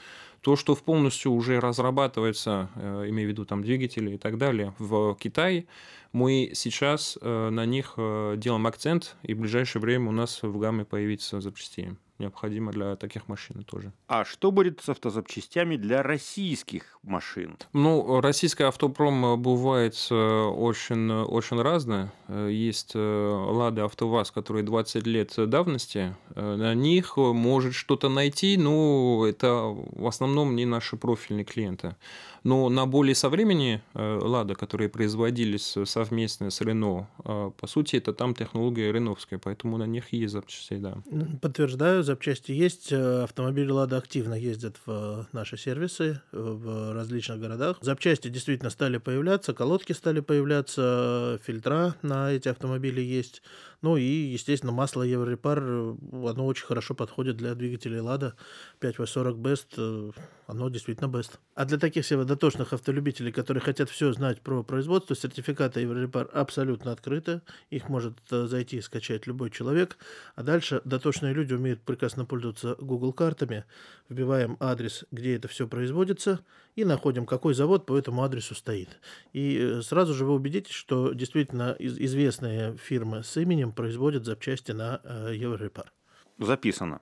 То, 0.41 0.57
что 0.57 0.75
в 0.75 0.83
полностью 0.83 1.33
уже 1.33 1.61
разрабатывается, 1.61 2.71
имею 2.77 3.29
в 3.29 3.33
виду 3.33 3.45
там 3.45 3.63
двигатели 3.63 4.15
и 4.15 4.19
так 4.19 4.39
далее, 4.39 4.75
в 4.79 5.15
Китае, 5.15 5.67
мы 6.13 6.51
сейчас 6.55 7.17
на 7.23 7.65
них 7.65 7.95
делаем 7.97 8.67
акцент, 8.67 9.17
и 9.23 9.35
в 9.35 9.39
ближайшее 9.39 9.81
время 9.81 10.09
у 10.09 10.13
нас 10.13 10.43
в 10.43 10.59
гамме 10.59 10.85
появится 10.85 11.41
запчастей 11.41 11.91
необходимо 12.21 12.71
для 12.71 12.95
таких 12.95 13.27
машин 13.27 13.65
тоже. 13.65 13.93
А 14.07 14.25
что 14.25 14.53
будет 14.53 14.81
с 14.81 14.89
автозапчастями 14.89 15.77
для 15.77 16.03
российских 16.03 16.99
машин? 17.03 17.57
Ну, 17.73 18.21
российский 18.21 18.63
автопром 18.63 19.43
бывает 19.43 19.95
очень, 20.11 21.11
очень 21.11 21.61
разное. 21.61 22.13
Есть 22.29 22.93
Лада 22.95 23.85
АвтоВАЗ, 23.85 24.31
которые 24.31 24.63
20 24.63 25.07
лет 25.07 25.33
давности. 25.49 26.15
На 26.37 26.75
них 26.75 27.17
может 27.17 27.75
что-то 27.75 28.09
найти, 28.09 28.57
но 28.57 29.27
это 29.27 29.75
в 29.75 30.07
основном 30.07 30.55
не 30.55 30.67
наши 30.67 30.97
профильные 30.97 31.45
клиенты. 31.45 31.97
Но 32.43 32.69
на 32.69 32.87
более 32.87 33.15
современные 33.15 33.83
Лада, 33.95 34.55
которые 34.55 34.89
производились 34.89 35.77
совместно 35.85 36.51
с 36.51 36.61
Рено, 36.61 37.09
по 37.25 37.67
сути, 37.67 37.97
это 37.97 38.13
там 38.13 38.35
технология 38.35 38.93
реновская, 38.93 39.39
поэтому 39.39 39.77
на 39.77 39.85
них 39.85 40.13
есть 40.13 40.33
запчасти, 40.33 40.75
да. 40.75 40.99
Подтверждаю, 41.43 42.03
запчасти 42.03 42.53
есть. 42.53 42.93
Автомобили 42.93 43.71
Лада 43.71 43.99
активно 43.99 44.35
ездят 44.35 44.77
в 44.87 45.27
наши 45.33 45.57
сервисы 45.57 46.21
в 46.33 46.95
различных 46.95 47.41
городах. 47.41 47.79
Запчасти 47.81 48.29
действительно 48.29 48.71
стали 48.71 48.99
появляться, 48.99 49.53
колодки 49.53 49.93
стали 49.93 50.21
появляться, 50.21 51.39
фильтра 51.45 51.95
на 52.03 52.33
эти 52.33 52.49
автомобили 52.49 53.01
есть. 53.01 53.43
Ну 53.83 53.97
и, 53.97 54.03
естественно, 54.03 54.73
масло 54.73 55.03
Еврорепар, 55.03 55.59
оно 55.59 56.47
очень 56.47 56.67
хорошо 56.67 56.95
подходит 56.95 57.37
для 57.37 57.55
двигателей 57.55 58.01
Лада 58.01 58.35
5W40 58.81 59.35
Best, 59.37 60.15
оно 60.47 60.69
действительно 60.69 61.09
Best. 61.09 61.39
А 61.55 61.65
для 61.65 61.79
таких 61.79 62.05
себе 62.05 62.25
дотошных 62.25 62.73
автолюбителей, 62.73 63.33
которые 63.33 63.63
хотят 63.63 63.89
все 63.89 64.13
знать 64.13 64.43
про 64.43 64.63
производство, 64.63 65.17
сертификаты 65.17 65.81
Еврорепар 65.81 66.29
абсолютно 66.33 66.93
открыты, 66.93 67.41
их 67.71 67.89
может 67.89 68.19
зайти 68.29 68.77
и 68.79 68.83
скачать 68.83 69.27
любой 69.27 69.51
человек. 69.51 69.97
А 70.35 70.43
дальше 70.43 70.83
дотошные 70.85 71.33
люди 71.33 71.55
умеют 71.55 71.81
прекрасно 71.81 72.27
пользоваться 72.27 72.77
Google 72.79 73.13
картами, 73.15 73.65
вбиваем 74.09 74.57
адрес, 74.61 75.05
где 75.11 75.37
это 75.37 75.49
все 75.49 75.67
производится, 75.67 76.41
и 76.77 76.85
находим, 76.85 77.27
какой 77.27 77.55
завод 77.55 77.87
по 77.87 77.97
этому 77.99 78.23
адресу 78.23 78.55
стоит. 78.55 79.01
И 79.33 79.81
сразу 79.83 80.15
же 80.15 80.25
вы 80.25 80.35
убедитесь, 80.35 80.73
что 80.73 81.13
действительно 81.13 81.77
известные 81.79 82.77
фирмы 82.77 83.23
с 83.23 83.37
именем 83.37 83.70
производят 83.73 84.25
запчасти 84.25 84.73
на 84.73 85.01
Еврорепар. 85.33 85.93
Записано. 86.39 87.01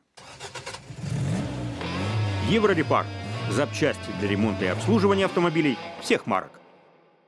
Еврорепар. 2.49 3.07
Запчасти 3.51 4.11
для 4.21 4.29
ремонта 4.29 4.65
и 4.65 4.69
обслуживания 4.69 5.25
автомобилей 5.27 5.77
всех 6.01 6.27
марок. 6.27 6.51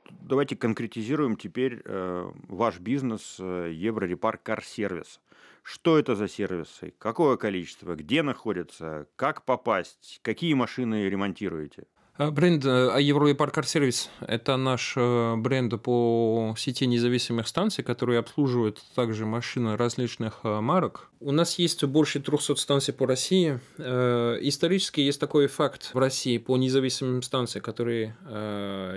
Давайте 0.09 0.55
конкретизируем 0.55 1.35
теперь 1.35 1.81
э, 1.83 2.31
ваш 2.47 2.79
бизнес 2.79 3.37
э, 3.39 3.71
Еврорепар 3.73 4.37
Кар 4.37 4.63
Сервис. 4.63 5.19
Что 5.63 5.99
это 5.99 6.15
за 6.15 6.27
сервисы? 6.27 6.93
Какое 6.97 7.37
количество? 7.37 7.95
Где 7.95 8.23
находятся? 8.23 9.07
Как 9.15 9.45
попасть? 9.45 10.19
Какие 10.21 10.53
машины 10.53 11.07
ремонтируете? 11.07 11.83
Бренд 12.17 12.65
Европар 12.65 13.49
Car 13.49 13.63
Service– 13.63 14.09
это 14.27 14.57
наш 14.57 14.95
бренд 14.95 15.81
по 15.81 16.53
сети 16.57 16.85
независимых 16.85 17.47
станций, 17.47 17.83
которые 17.83 18.19
обслуживают 18.19 18.79
также 18.95 19.25
машины 19.25 19.75
различных 19.77 20.43
марок. 20.43 21.07
У 21.19 21.31
нас 21.31 21.57
есть 21.59 21.83
больше 21.83 22.19
300 22.19 22.55
станций 22.55 22.93
по 22.93 23.05
России. 23.05 23.59
Исторически 23.77 25.01
есть 25.01 25.19
такой 25.19 25.47
факт 25.47 25.91
в 25.93 25.97
России 25.97 26.37
по 26.37 26.57
независимым 26.57 27.21
станциям, 27.21 27.63
которые 27.63 28.15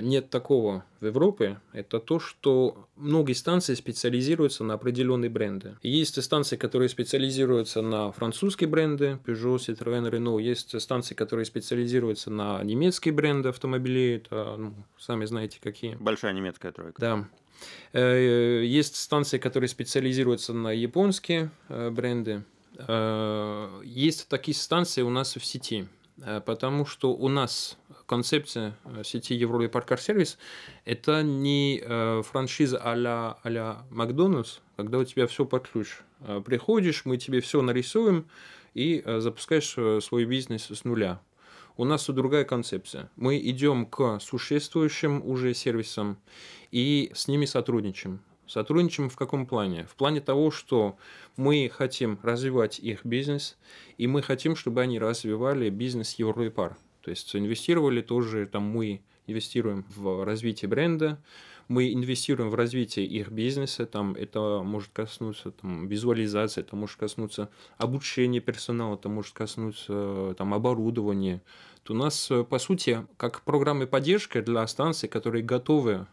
нет 0.02 0.30
такого 0.30 0.84
в 1.00 1.06
Европе. 1.06 1.60
Это 1.72 2.00
то, 2.00 2.18
что 2.18 2.86
многие 2.96 3.34
станции 3.34 3.74
специализируются 3.74 4.64
на 4.64 4.74
определенные 4.74 5.28
бренды. 5.28 5.76
Есть 5.82 6.22
станции, 6.22 6.56
которые 6.56 6.88
специализируются 6.88 7.82
на 7.82 8.10
французские 8.10 8.68
бренды, 8.68 9.18
Peugeot, 9.26 9.56
Citroën, 9.56 10.10
Renault. 10.10 10.42
Есть 10.42 10.80
станции, 10.80 11.14
которые 11.14 11.44
специализируются 11.44 12.30
на 12.30 12.62
немецкие 12.64 13.03
бренды 13.10 13.48
автомобилей. 13.50 14.16
Это, 14.16 14.56
ну, 14.56 14.74
сами 14.98 15.24
знаете, 15.24 15.58
какие. 15.62 15.94
Большая 15.96 16.32
немецкая 16.32 16.72
тройка. 16.72 17.00
Да. 17.00 17.28
Есть 17.98 18.96
станции, 18.96 19.38
которые 19.38 19.68
специализируются 19.68 20.52
на 20.52 20.72
японские 20.72 21.50
бренды. 21.68 22.44
Есть 23.84 24.28
такие 24.28 24.54
станции 24.56 25.02
у 25.02 25.10
нас 25.10 25.36
в 25.36 25.44
сети, 25.44 25.86
потому 26.44 26.84
что 26.84 27.14
у 27.14 27.28
нас 27.28 27.78
концепция 28.06 28.76
сети 29.04 29.34
Европа 29.34 29.78
Car 29.78 30.00
Сервис– 30.00 30.38
это 30.84 31.22
не 31.22 31.80
франшиза 32.24 32.78
а-ля, 32.82 33.38
а 33.44 33.86
Макдональдс, 33.90 34.58
когда 34.76 34.98
у 34.98 35.04
тебя 35.04 35.28
все 35.28 35.44
под 35.44 35.68
ключ. 35.68 36.00
Приходишь, 36.44 37.04
мы 37.04 37.16
тебе 37.16 37.40
все 37.40 37.62
нарисуем 37.62 38.26
и 38.74 39.04
запускаешь 39.06 39.76
свой 40.04 40.24
бизнес 40.24 40.68
с 40.70 40.84
нуля. 40.84 41.20
У 41.76 41.84
нас 41.84 42.06
другая 42.08 42.44
концепция. 42.44 43.10
Мы 43.16 43.36
идем 43.38 43.86
к 43.86 44.20
существующим 44.20 45.20
уже 45.26 45.54
сервисам 45.54 46.18
и 46.70 47.10
с 47.14 47.26
ними 47.26 47.46
сотрудничаем. 47.46 48.20
Сотрудничаем 48.46 49.10
в 49.10 49.16
каком 49.16 49.44
плане? 49.44 49.84
В 49.86 49.96
плане 49.96 50.20
того, 50.20 50.52
что 50.52 50.96
мы 51.36 51.68
хотим 51.72 52.20
развивать 52.22 52.78
их 52.78 53.04
бизнес, 53.04 53.58
и 53.98 54.06
мы 54.06 54.22
хотим, 54.22 54.54
чтобы 54.54 54.82
они 54.82 55.00
развивали 55.00 55.68
бизнес 55.68 56.14
Европар. 56.14 56.76
То 57.00 57.10
есть 57.10 57.34
инвестировали 57.34 58.02
тоже, 58.02 58.46
там 58.46 58.62
мы 58.62 59.02
инвестируем 59.26 59.84
в 59.94 60.24
развитие 60.24 60.68
бренда, 60.68 61.18
мы 61.68 61.92
инвестируем 61.92 62.50
в 62.50 62.54
развитие 62.54 63.06
их 63.06 63.30
бизнеса, 63.30 63.86
там 63.86 64.14
это 64.14 64.62
может 64.62 64.90
коснуться 64.92 65.50
там, 65.50 65.86
визуализации, 65.86 66.60
это 66.60 66.76
может 66.76 66.98
коснуться 66.98 67.48
обучения 67.78 68.40
персонала, 68.40 68.96
это 68.96 69.08
может 69.08 69.32
коснуться 69.32 70.34
там, 70.36 70.52
оборудования. 70.52 71.42
То 71.82 71.92
у 71.92 71.96
нас, 71.96 72.30
по 72.48 72.58
сути, 72.58 73.06
как 73.16 73.42
программы 73.42 73.86
поддержки 73.86 74.40
для 74.40 74.66
станций, 74.66 75.08
которые 75.08 75.42
готовы 75.42 76.06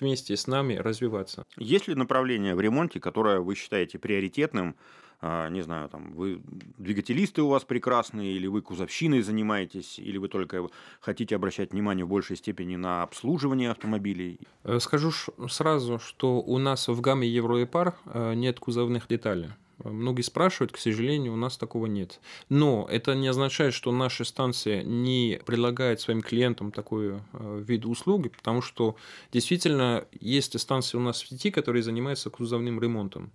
вместе 0.00 0.36
с 0.36 0.46
нами 0.46 0.74
развиваться. 0.74 1.44
Есть 1.56 1.88
ли 1.88 1.94
направление 1.94 2.54
в 2.54 2.60
ремонте, 2.60 3.00
которое 3.00 3.40
вы 3.40 3.54
считаете 3.54 3.98
приоритетным, 3.98 4.74
не 5.20 5.62
знаю, 5.62 5.88
там, 5.88 6.12
вы 6.14 6.40
двигателисты 6.78 7.42
у 7.42 7.48
вас 7.48 7.64
прекрасные, 7.64 8.32
или 8.32 8.46
вы 8.46 8.62
кузовщиной 8.62 9.22
занимаетесь, 9.22 9.98
или 9.98 10.16
вы 10.18 10.28
только 10.28 10.68
хотите 11.00 11.34
обращать 11.34 11.72
внимание 11.72 12.04
в 12.04 12.08
большей 12.08 12.36
степени 12.36 12.76
на 12.76 13.02
обслуживание 13.02 13.70
автомобилей? 13.70 14.38
Э, 14.64 14.78
скажу 14.80 15.10
сразу, 15.48 15.98
что 15.98 16.40
у 16.40 16.58
нас 16.58 16.88
в 16.88 17.00
гамме 17.00 17.28
Евроэпар 17.28 17.94
э, 18.06 18.34
нет 18.34 18.60
кузовных 18.60 19.08
деталей. 19.08 19.50
Многие 19.84 20.22
спрашивают, 20.22 20.72
к 20.72 20.76
сожалению, 20.76 21.34
у 21.34 21.36
нас 21.36 21.56
такого 21.56 21.86
нет. 21.86 22.20
Но 22.48 22.88
это 22.90 23.14
не 23.14 23.28
означает, 23.28 23.74
что 23.74 23.92
наша 23.92 24.24
станция 24.24 24.82
не 24.82 25.40
предлагает 25.46 26.00
своим 26.00 26.20
клиентам 26.20 26.72
такой 26.72 27.20
э, 27.32 27.62
вид 27.64 27.86
услуги, 27.86 28.28
потому 28.28 28.60
что 28.60 28.96
действительно 29.32 30.04
есть 30.20 30.58
станции 30.58 30.96
у 30.98 31.00
нас 31.00 31.22
в 31.22 31.28
сети, 31.28 31.52
которые 31.52 31.84
занимаются 31.84 32.28
кузовным 32.28 32.80
ремонтом. 32.80 33.30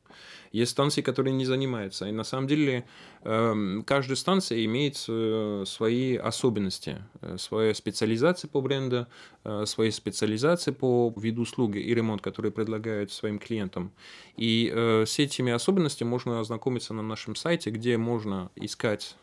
Есть 0.53 0.73
станции, 0.73 1.01
которые 1.01 1.33
не 1.33 1.45
занимаются. 1.45 2.05
И 2.05 2.11
на 2.11 2.23
самом 2.23 2.47
деле 2.47 2.85
эм, 3.23 3.83
каждая 3.87 4.15
станция 4.15 4.63
имеет 4.65 5.03
э, 5.09 5.63
свои 5.65 6.15
особенности, 6.15 7.03
э, 7.21 7.37
своя 7.39 7.73
специализация 7.73 8.47
по 8.47 8.61
бренду, 8.61 9.07
э, 9.45 9.65
свои 9.65 9.89
специализации 9.89 10.69
по 10.69 11.11
виду 11.17 11.41
услуги 11.41 11.79
и 11.79 11.91
ремонт, 11.95 12.21
которые 12.21 12.51
предлагают 12.51 13.11
своим 13.11 13.39
клиентам. 13.39 13.91
И 14.37 14.71
с 14.73 15.17
этими 15.17 15.51
особенностями 15.51 16.09
можно 16.09 16.39
ознакомиться 16.39 16.93
на 16.93 17.01
нашем 17.01 17.35
сайте, 17.35 17.71
где 17.71 17.97
можно 17.97 18.51
искать 18.55 19.15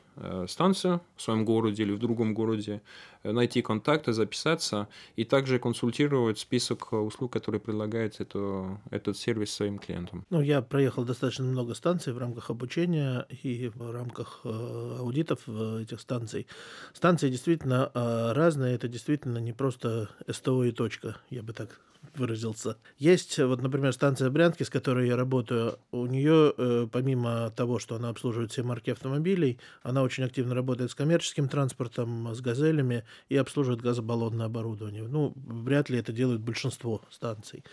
станцию 0.48 1.00
в 1.16 1.22
своем 1.22 1.44
городе 1.44 1.84
или 1.84 1.92
в 1.92 1.98
другом 1.98 2.34
городе, 2.34 2.82
найти 3.22 3.62
контакты, 3.62 4.12
записаться 4.12 4.88
и 5.16 5.24
также 5.24 5.58
консультировать 5.58 6.38
список 6.38 6.92
услуг, 6.92 7.32
которые 7.32 7.60
предлагает 7.60 8.20
это, 8.20 8.80
этот 8.90 9.16
сервис 9.16 9.52
своим 9.52 9.78
клиентам. 9.78 10.24
Ну, 10.30 10.40
я 10.40 10.62
проехал 10.62 11.04
достаточно 11.04 11.44
много 11.44 11.74
станций 11.74 12.12
в 12.12 12.18
рамках 12.18 12.50
обучения 12.50 13.26
и 13.42 13.70
в 13.74 13.90
рамках 13.92 14.40
э, 14.44 14.96
аудитов 14.98 15.48
этих 15.48 16.00
станций. 16.00 16.46
Станции 16.92 17.30
действительно 17.30 17.90
разные, 17.94 18.74
это 18.74 18.88
действительно 18.88 19.38
не 19.38 19.52
просто 19.52 20.08
СТО 20.28 20.64
и 20.64 20.72
точка, 20.72 21.16
я 21.30 21.42
бы 21.42 21.52
так 21.52 21.80
выразился. 22.14 22.76
Есть, 22.98 23.38
вот, 23.38 23.62
например, 23.62 23.92
станция 23.92 24.30
Брянки, 24.30 24.62
с 24.62 24.70
которой 24.70 25.08
я 25.08 25.16
работаю, 25.16 25.78
у 25.92 26.06
нее, 26.06 26.52
э, 26.56 26.88
помимо 26.90 27.50
того, 27.50 27.78
что 27.78 27.94
она 27.96 28.08
обслуживает 28.08 28.50
все 28.50 28.62
марки 28.62 28.90
автомобилей, 28.90 29.58
она 29.82 30.02
очень 30.02 30.24
активно 30.24 30.54
работает 30.54 30.90
с 30.90 30.94
коммерческим 30.94 31.48
транспортом, 31.48 32.34
с 32.34 32.40
газелями 32.40 33.04
и 33.28 33.36
обслуживает 33.36 33.82
газобаллонное 33.82 34.46
оборудование. 34.46 35.02
Ну, 35.02 35.32
вряд 35.36 35.90
ли 35.90 35.98
это 35.98 36.12
делают 36.12 36.40
большинство 36.40 37.02
станций. 37.10 37.64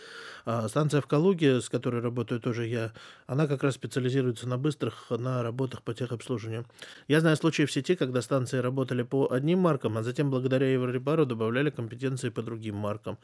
А 0.44 0.68
станция 0.68 1.00
в 1.00 1.06
Калуге, 1.06 1.60
с 1.60 1.68
которой 1.68 2.00
работаю 2.00 2.40
тоже 2.40 2.66
я, 2.66 2.92
она 3.26 3.46
как 3.46 3.62
раз 3.62 3.74
специализируется 3.74 4.48
на 4.48 4.58
быстрых, 4.58 5.06
на 5.10 5.42
работах 5.42 5.82
по 5.82 5.94
техобслуживанию. 5.94 6.66
Я 7.08 7.20
знаю 7.20 7.36
случаи 7.36 7.64
в 7.64 7.72
сети, 7.72 7.94
когда 7.94 8.22
станции 8.22 8.58
работали 8.58 9.02
по 9.02 9.30
одним 9.30 9.60
маркам, 9.60 9.98
а 9.98 10.02
затем 10.02 10.30
благодаря 10.30 10.72
Еврорепару 10.72 11.26
добавляли 11.26 11.70
компетенции 11.70 12.28
по 12.30 12.42
другим 12.42 12.76
маркам. 12.76 13.18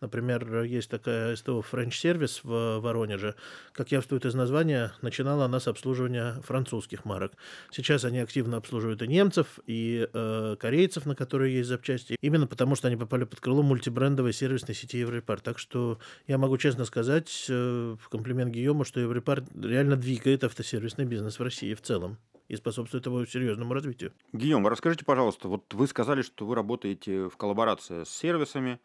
Например, 0.00 0.62
есть 0.62 0.88
такая 0.88 1.36
СТО 1.36 1.62
French 1.70 1.90
Service 1.90 2.40
в 2.42 2.80
Воронеже. 2.80 3.34
Как 3.72 3.92
явствует 3.92 4.24
из 4.24 4.34
названия, 4.34 4.92
начинала 5.02 5.44
она 5.44 5.60
с 5.60 5.68
обслуживания 5.68 6.40
французских 6.42 7.04
марок. 7.04 7.32
Сейчас 7.70 8.04
они 8.04 8.18
активно 8.20 8.56
обслуживают 8.56 9.02
и 9.02 9.08
немцев, 9.08 9.58
и 9.66 10.08
э, 10.12 10.56
корейцев, 10.58 11.04
на 11.04 11.14
которые 11.14 11.54
есть 11.60 11.68
запчасти, 11.68 12.16
именно 12.20 12.46
потому 12.46 12.74
что 12.74 12.88
они 12.88 12.96
попали 12.96 13.24
под 13.24 13.40
крыло 13.40 13.62
мультибрендовой 13.62 14.32
сервисной 14.32 14.74
сети 14.74 14.98
Еврепар. 14.98 15.40
Так 15.40 15.58
что 15.58 15.98
я 16.26 16.36
могу 16.36 16.58
честно 16.58 16.84
сказать 16.84 17.46
э, 17.48 17.96
в 17.98 18.08
комплимент 18.08 18.52
Гийому, 18.52 18.84
что 18.84 19.00
Еврепар 19.00 19.42
реально 19.54 19.96
двигает 19.96 20.44
автосервисный 20.44 21.04
бизнес 21.04 21.38
в 21.38 21.42
России 21.42 21.74
в 21.74 21.80
целом 21.80 22.18
и 22.48 22.56
способствует 22.56 23.06
его 23.06 23.24
серьезному 23.24 23.72
развитию. 23.72 24.12
Гийом, 24.32 24.66
расскажите, 24.66 25.04
пожалуйста, 25.04 25.48
вот 25.48 25.72
вы 25.72 25.86
сказали, 25.86 26.22
что 26.22 26.44
вы 26.44 26.56
работаете 26.56 27.28
в 27.28 27.36
коллаборации 27.36 28.04
с 28.04 28.08
сервисами, 28.08 28.80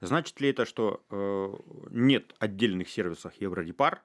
Значит 0.00 0.40
ли 0.40 0.50
это, 0.50 0.64
что 0.64 1.02
э, 1.10 1.54
нет 1.90 2.34
отдельных 2.38 2.88
сервисов 2.88 3.32
Еврорепар, 3.40 4.02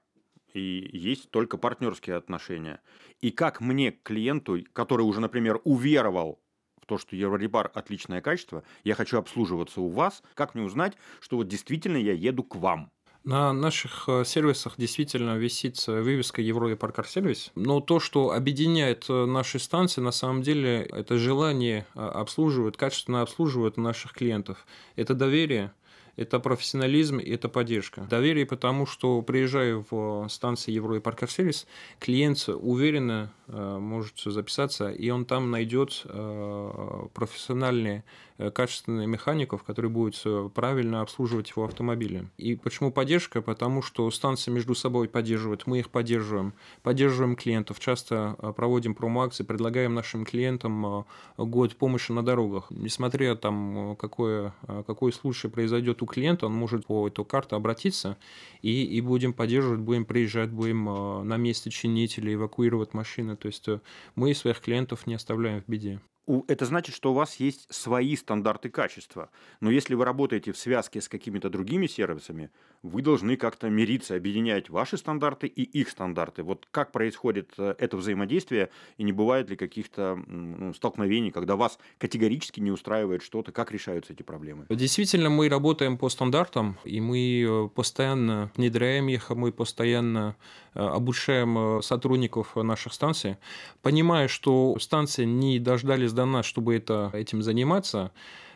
и 0.54 0.90
есть 0.92 1.30
только 1.30 1.58
партнерские 1.58 2.16
отношения? 2.16 2.82
И 3.22 3.32
как 3.32 3.62
мне, 3.62 3.92
клиенту, 3.92 4.60
который 4.74 5.04
уже, 5.04 5.22
например, 5.22 5.60
уверовал 5.64 6.40
в 6.84 6.86
то, 6.86 6.98
что 6.98 7.16
Еврорепар 7.16 7.72
отличное 7.74 8.22
качество, 8.22 8.64
я 8.84 8.94
хочу 8.94 9.18
обслуживаться 9.18 9.80
у 9.80 9.88
вас, 9.88 10.22
как 10.36 10.54
мне 10.54 10.64
узнать, 10.64 10.98
что 11.22 11.38
вот 11.38 11.48
действительно 11.48 11.96
я 11.96 12.12
еду 12.12 12.44
к 12.44 12.58
вам? 12.58 12.92
На 13.24 13.54
наших 13.54 14.10
э, 14.10 14.26
сервисах 14.26 14.74
действительно 14.76 15.38
висит 15.38 15.88
вывеска 15.88 16.42
Европа 16.42 16.90
Кар 16.90 17.08
Сервис, 17.08 17.52
но 17.56 17.80
то, 17.80 18.02
что 18.02 18.32
объединяет 18.32 19.06
э, 19.08 19.26
наши 19.26 19.60
станции, 19.60 20.02
на 20.02 20.12
самом 20.12 20.42
деле, 20.42 20.82
это 20.82 21.18
желание 21.18 21.86
э, 21.96 22.02
обслуживать, 22.02 22.76
качественно 22.76 23.22
обслуживать 23.22 23.78
наших 23.78 24.12
клиентов. 24.12 24.68
Это 24.98 25.14
доверие, 25.14 25.72
это 26.16 26.40
профессионализм 26.40 27.20
и 27.20 27.30
это 27.32 27.50
поддержка. 27.50 28.02
Доверие 28.10 28.46
потому, 28.46 28.86
что 28.86 29.22
приезжаю 29.22 29.86
в 29.90 30.28
станции 30.30 30.72
Евро 30.72 30.98
и 30.98 31.00
Паркер 31.00 31.30
Сервис, 31.30 31.68
клиент 32.00 32.48
уверенно 32.48 33.32
э, 33.48 33.78
может 33.80 34.20
записаться, 34.20 34.90
и 34.90 35.10
он 35.10 35.26
там 35.26 35.52
найдет 35.52 36.04
э, 36.06 37.08
профессиональные 37.14 38.04
Э, 38.40 38.50
качественных 38.50 39.08
механиков, 39.08 39.64
которые 39.64 39.92
будут 39.92 40.20
э, 40.26 40.50
правильно 40.54 41.02
обслуживать 41.02 41.52
его 41.52 41.66
автомобили. 41.66 42.28
И 42.38 42.56
почему 42.56 42.92
поддержка? 42.92 43.42
Потому 43.44 43.84
что 43.84 44.10
станции 44.10 44.50
между 44.50 44.74
собой 44.74 45.08
поддерживают, 45.08 45.68
мы 45.68 45.80
их 45.80 45.92
поддерживаем, 45.92 46.54
поддерживаем 46.82 47.36
клиентов, 47.36 47.80
часто 47.80 48.36
э, 48.40 48.54
проводим 48.54 48.96
промо-акции, 48.96 49.44
предлагаем 49.44 49.94
нашим 49.94 50.26
клиентам 50.26 51.06
год 51.38 51.76
помощи 51.76 52.12
на 52.12 52.24
дорогах. 52.24 52.68
Несмотря 52.72 53.36
там, 53.36 53.96
какой 53.98 54.52
какой 54.88 55.14
случай 55.14 55.48
произойдет 55.48 56.02
у 56.04 56.06
клиента, 56.06 56.46
он 56.46 56.54
может 56.54 56.86
по 56.86 57.08
эту 57.08 57.26
карту 57.26 57.56
обратиться 57.56 58.18
и, 58.62 58.84
и 58.84 59.02
будем 59.02 59.34
поддерживать, 59.34 59.80
будем 59.80 60.06
приезжать, 60.06 60.52
будем 60.52 60.86
на 61.28 61.38
месте 61.38 61.70
чинить 61.70 62.18
или 62.18 62.34
эвакуировать 62.34 62.94
машины. 62.94 63.36
То 63.36 63.48
есть 63.48 63.68
мы 64.16 64.34
своих 64.36 64.62
клиентов 64.62 65.08
не 65.08 65.16
оставляем 65.16 65.62
в 65.62 65.68
беде 65.68 66.02
это 66.48 66.66
значит, 66.66 66.96
что 66.96 67.12
у 67.12 67.14
вас 67.14 67.36
есть 67.36 67.68
свои 67.74 68.16
стандарты 68.16 68.70
качества. 68.70 69.30
Но 69.60 69.70
если 69.70 69.96
вы 69.96 70.06
работаете 70.06 70.52
в 70.52 70.58
связке 70.58 71.02
с 71.02 71.10
какими-то 71.10 71.50
другими 71.50 71.88
сервисами, 71.88 72.50
вы 72.82 73.02
должны 73.02 73.38
как-то 73.38 73.70
мириться, 73.70 74.16
объединять 74.16 74.70
ваши 74.70 74.98
стандарты 74.98 75.48
и 75.48 75.64
их 75.64 75.90
стандарты. 75.90 76.44
Вот 76.44 76.68
как 76.72 76.92
происходит 76.92 77.52
э, 77.58 77.76
это 77.78 77.98
взаимодействие, 77.98 78.70
и 78.98 79.04
не 79.04 79.12
бывает 79.12 79.50
ли 79.50 79.56
каких-то 79.56 80.22
ну, 80.28 80.74
столкновений, 80.74 81.32
когда 81.32 81.56
вас 81.56 81.80
категорически 81.98 82.60
не 82.60 82.72
устраивает 82.72 83.22
что-то, 83.22 83.52
как 83.52 83.72
решаются 83.72 84.14
эти 84.14 84.24
проблемы? 84.24 84.66
Действительно, 84.70 85.30
мы 85.30 85.50
работаем 85.50 85.98
по 85.98 86.10
стандартам, 86.10 86.78
и 86.84 87.00
мы 87.02 87.44
э, 87.44 87.70
постоянно 87.70 88.52
внедряем 88.56 89.08
их, 89.10 89.30
мы 89.30 89.52
постоянно 89.52 90.36
э, 90.74 90.80
обучаем 90.80 91.82
сотрудников 91.82 92.56
наших 92.56 92.94
станций, 92.94 93.38
понимая, 93.82 94.28
что 94.28 94.78
станции 94.80 95.26
не 95.26 95.60
дождались 95.60 96.13
нас, 96.14 96.46
чтобы 96.46 96.76
это, 96.76 97.10
этим 97.14 97.42
заниматься, 97.42 98.12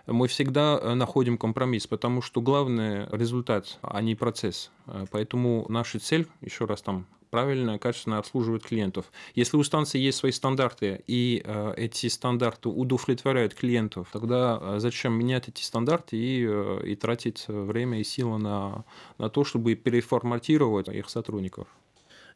мы 0.06 0.28
всегда 0.28 0.80
э, 0.82 0.94
находим 0.94 1.38
компромисс, 1.38 1.86
потому 1.88 2.22
что 2.22 2.42
главный 2.42 3.08
результат, 3.12 3.78
а 3.82 4.02
не 4.02 4.16
процесс. 4.16 4.72
Э, 4.86 5.06
поэтому 5.12 5.66
наша 5.70 6.00
цель, 6.00 6.28
еще 6.42 6.66
раз 6.66 6.82
там, 6.82 7.06
правильно, 7.30 7.78
качественно 7.78 8.18
обслуживать 8.18 8.64
клиентов. 8.64 9.12
Если 9.36 9.58
у 9.58 9.64
станции 9.64 10.00
есть 10.00 10.18
свои 10.18 10.32
стандарты, 10.32 11.04
и 11.08 11.42
э, 11.44 11.74
эти 11.78 12.08
стандарты 12.08 12.70
удовлетворяют 12.70 13.54
клиентов, 13.54 14.08
тогда 14.12 14.60
э, 14.62 14.80
зачем 14.80 15.14
менять 15.14 15.50
эти 15.50 15.62
стандарты 15.62 16.18
и, 16.18 16.46
э, 16.48 16.82
и 16.86 16.96
тратить 16.96 17.46
время 17.48 18.00
и 18.00 18.04
силы 18.04 18.38
на, 18.38 18.86
на 19.18 19.30
то, 19.30 19.44
чтобы 19.44 19.76
переформатировать 19.76 20.88
их 20.88 21.10
сотрудников? 21.10 21.68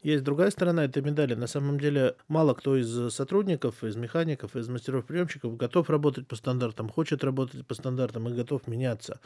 Есть 0.03 0.23
другая 0.23 0.49
сторона 0.49 0.85
этой 0.85 1.03
медали. 1.03 1.35
На 1.35 1.45
самом 1.45 1.79
деле 1.79 2.15
мало 2.27 2.55
кто 2.55 2.75
из 2.75 3.13
сотрудников, 3.13 3.83
из 3.83 3.95
механиков, 3.95 4.55
из 4.55 4.67
мастеров-приемщиков 4.67 5.55
готов 5.55 5.91
работать 5.91 6.27
по 6.27 6.35
стандартам, 6.35 6.89
хочет 6.89 7.23
работать 7.23 7.67
по 7.67 7.75
стандартам 7.75 8.27
и 8.27 8.33
готов 8.33 8.65
меняться. 8.65 9.19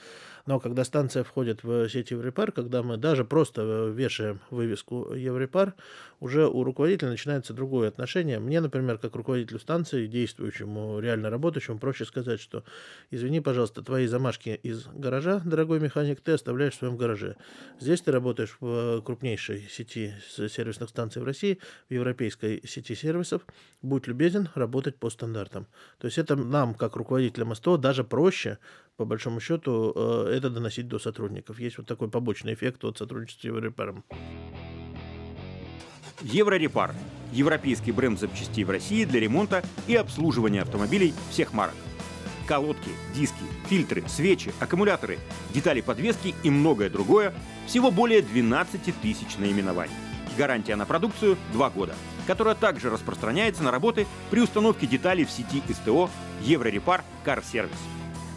Но 0.46 0.60
когда 0.60 0.84
станция 0.84 1.24
входит 1.24 1.64
в 1.64 1.88
сеть 1.88 2.12
Еврепар, 2.12 2.52
когда 2.52 2.84
мы 2.84 2.98
даже 2.98 3.24
просто 3.24 3.88
вешаем 3.96 4.42
вывеску 4.50 5.14
Еврепар, 5.14 5.76
уже 6.20 6.46
у 6.46 6.64
руководителя 6.66 7.10
начинается 7.10 7.54
другое 7.54 7.88
отношение. 7.88 8.40
Мне, 8.40 8.60
например, 8.60 8.98
как 8.98 9.16
руководителю 9.16 9.60
станции, 9.60 10.08
действующему, 10.08 11.00
реально 11.00 11.30
работающему, 11.30 11.80
проще 11.80 12.04
сказать, 12.04 12.42
что 12.42 12.66
извини, 13.12 13.40
пожалуйста, 13.40 13.82
твои 13.82 14.08
замашки 14.08 14.60
из 14.62 14.88
гаража, 14.88 15.42
дорогой 15.46 15.80
механик, 15.80 16.20
ты 16.20 16.34
оставляешь 16.34 16.74
в 16.74 16.80
своем 16.80 16.98
гараже. 16.98 17.38
Здесь 17.80 18.02
ты 18.02 18.12
работаешь 18.12 18.58
в 18.60 19.02
крупнейшей 19.04 19.68
сети 19.70 20.14
сервисных 20.66 20.90
станций 20.90 21.22
в 21.22 21.26
России, 21.26 21.60
в 21.90 21.94
европейской 21.94 22.62
сети 22.68 22.96
сервисов. 22.96 23.46
Будь 23.82 24.08
любезен 24.08 24.50
работать 24.56 24.98
по 24.98 25.10
стандартам. 25.10 25.68
То 26.00 26.08
есть 26.08 26.18
это 26.18 26.36
нам, 26.36 26.74
как 26.74 26.96
руководителям 26.96 27.54
СТО, 27.56 27.78
даже 27.78 28.04
проще, 28.04 28.58
по 28.98 29.06
большому 29.06 29.40
счету, 29.40 29.94
э, 29.96 30.34
это 30.36 30.50
доносить 30.50 30.88
до 30.88 30.98
сотрудников. 31.00 31.60
Есть 31.60 31.78
вот 31.78 31.88
такой 31.88 32.10
побочный 32.10 32.54
эффект 32.54 32.84
от 32.84 32.98
сотрудничества 32.98 33.42
с 33.42 33.46
Еврорепаром. 33.46 34.04
Еврорепар– 36.22 36.96
европейский 37.32 37.92
бренд 37.92 38.20
запчастей 38.20 38.64
в 38.64 38.70
России 38.72 39.06
для 39.06 39.20
ремонта 39.20 39.64
и 39.86 39.96
обслуживания 39.96 40.62
автомобилей 40.62 41.14
всех 41.30 41.54
марок. 41.54 41.76
Колодки, 42.48 42.90
диски, 43.16 43.44
фильтры, 43.68 44.04
свечи, 44.08 44.54
аккумуляторы, 44.60 45.20
детали 45.54 45.82
подвески 45.82 46.34
и 46.44 46.50
многое 46.50 46.90
другое– 46.90 47.34
всего 47.68 47.92
более 47.92 48.22
12 48.22 49.02
тысяч 49.02 49.38
наименований. 49.38 50.05
Гарантия 50.38 50.76
на 50.76 50.86
продукцию– 50.86 51.38
2 51.54 51.70
года, 51.70 51.96
которая 52.28 52.56
также 52.56 52.90
распространяется 52.90 53.64
на 53.64 53.72
работы 53.72 54.06
при 54.30 54.42
установке 54.42 54.86
деталей 54.86 55.24
в 55.24 55.32
сети 55.32 55.62
СТО 55.74 56.10
Еврорепар 56.42 57.04
Service. 57.26 57.72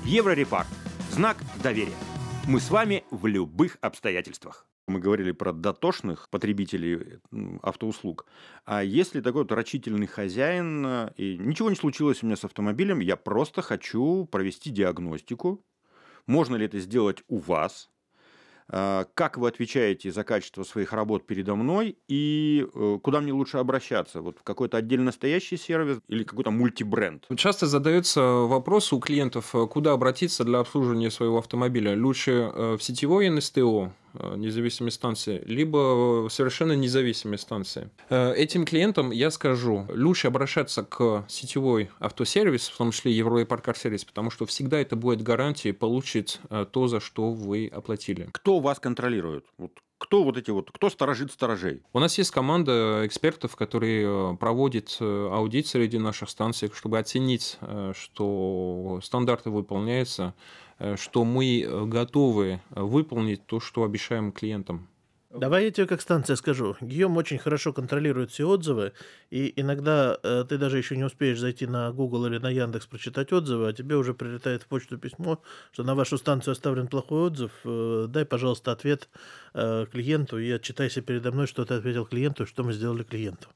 Еврорепар– 0.05 0.67
знак 1.11 1.39
доверия. 1.63 1.97
Мы 2.47 2.61
с 2.61 2.71
вами 2.71 3.05
в 3.11 3.27
любых 3.27 3.79
обстоятельствах. 3.81 4.67
Мы 4.87 5.01
говорили 5.01 5.33
про 5.33 5.53
дотошных 5.53 6.31
потребителей 6.31 7.19
автоуслуг. 7.63 8.25
А 8.65 8.83
если 8.83 9.21
такой 9.21 9.43
вот 9.43 9.53
рачительный 9.53 10.07
хозяин, 10.07 11.11
и 11.17 11.37
ничего 11.37 11.69
не 11.69 11.77
случилось 11.77 12.23
у 12.23 12.27
меня 12.27 12.37
с 12.37 12.45
автомобилем, 12.45 13.01
я 13.01 13.17
просто 13.17 13.61
хочу 13.61 14.25
провести 14.25 14.71
диагностику. 14.71 15.63
Можно 16.27 16.57
ли 16.57 16.65
это 16.65 16.79
сделать 16.79 17.23
у 17.29 17.39
вас? 17.39 17.91
А, 18.71 19.07
как 19.15 19.39
вы 19.39 19.49
отвечаете 19.49 20.13
за 20.13 20.25
качество 20.25 20.63
своих 20.63 20.93
работ 20.93 21.27
передо 21.27 21.55
мной 21.55 21.97
и 22.07 22.67
э, 22.75 22.99
куда 23.03 23.21
мне 23.21 23.33
лучше 23.33 23.59
обращаться? 23.59 24.21
Вот 24.21 24.39
в 24.39 24.43
какой-то 24.43 24.77
отдельно 24.77 25.11
стоящий 25.11 25.57
сервис 25.57 25.99
или 26.09 26.23
какой-то 26.23 26.51
мультибренд? 26.51 27.27
Часто 27.37 27.67
задается 27.67 28.21
вопрос 28.21 28.93
у 28.93 29.01
клиентов, 29.01 29.55
э, 29.55 29.67
куда 29.67 29.93
обратиться 29.93 30.45
для 30.45 30.59
обслуживания 30.59 31.11
своего 31.11 31.39
автомобиля. 31.39 31.99
Лучше 31.99 32.31
э, 32.33 32.77
в 32.79 32.83
сетевой 32.83 33.31
НСТО, 33.31 33.93
независимой 34.37 34.91
станции, 34.91 35.43
либо 35.47 36.29
совершенно 36.31 36.73
независимой 36.73 37.39
станции. 37.39 37.91
Этим 38.11 38.65
клиентам 38.65 39.11
я 39.11 39.31
скажу, 39.31 39.87
лучше 39.89 40.29
обращаться 40.29 40.83
к 40.83 41.25
сетевой 41.29 41.91
автосервис, 42.01 42.69
в 42.69 42.77
том 42.77 42.91
числе 42.91 43.13
Европарк 43.13 43.77
сервис, 43.77 44.05
потому 44.05 44.31
что 44.31 44.47
всегда 44.47 44.81
это 44.81 44.97
будет 44.97 45.23
гарантией 45.23 45.73
получить 45.73 46.41
то, 46.73 46.89
за 46.89 47.01
что 47.01 47.31
вы 47.31 47.71
оплатили. 47.73 48.29
Кто 48.33 48.61
вас 48.61 48.79
контролирует? 48.79 49.45
Вот 49.59 49.73
кто 49.99 50.23
вот 50.23 50.37
эти 50.37 50.51
вот, 50.51 50.71
кто 50.71 50.91
сторожит 50.91 51.33
сторожей? 51.33 51.83
У 51.93 51.99
нас 51.99 52.17
есть 52.19 52.31
команда 52.31 53.03
экспертов, 53.05 53.57
которые 53.57 54.33
э, 54.33 54.37
проводят 54.37 54.97
э, 55.01 55.29
аудит 55.33 55.67
среди 55.67 55.99
наших 55.99 56.31
станций, 56.31 56.71
чтобы 56.73 56.99
оценить, 56.99 57.59
э, 57.61 57.93
что 57.97 59.01
стандарты 59.03 59.51
выполняются, 59.51 60.35
что 60.97 61.25
мы 61.25 61.87
готовы 61.87 62.61
выполнить 62.71 63.47
то, 63.47 63.61
что 63.61 63.85
обещаем 63.85 64.33
клиентам. 64.33 64.89
Давай 65.31 65.65
я 65.65 65.71
тебе 65.71 65.87
как 65.87 66.01
станция 66.01 66.37
скажу. 66.37 66.77
Гийом 66.81 67.19
очень 67.19 67.37
хорошо 67.37 67.75
контролирует 67.75 68.31
все 68.31 68.49
отзывы, 68.49 68.95
и 69.29 69.53
иногда 69.61 70.19
э, 70.23 70.47
ты 70.49 70.57
даже 70.57 70.79
еще 70.79 70.97
не 70.97 71.05
успеешь 71.05 71.39
зайти 71.39 71.67
на 71.67 71.93
Google 71.93 72.27
или 72.27 72.39
на 72.39 72.49
Яндекс 72.49 72.87
прочитать 72.87 73.31
отзывы, 73.31 73.69
а 73.69 73.73
тебе 73.75 73.97
уже 73.97 74.15
прилетает 74.15 74.63
в 74.63 74.69
почту 74.69 74.97
письмо, 74.97 75.43
что 75.71 75.83
на 75.85 75.95
вашу 75.95 76.17
станцию 76.17 76.53
оставлен 76.53 76.89
плохой 76.89 77.27
отзыв. 77.27 77.53
Э, 77.65 78.07
дай, 78.09 78.25
пожалуйста, 78.25 78.73
ответ 78.73 79.11
э, 79.53 79.85
клиенту 79.93 80.39
и 80.39 80.51
отчитайся 80.51 81.03
передо 81.03 81.31
мной, 81.31 81.47
что 81.47 81.67
ты 81.67 81.75
ответил 81.75 82.07
клиенту, 82.07 82.47
что 82.47 82.65
мы 82.65 82.73
сделали 82.73 83.03
клиенту. 83.03 83.49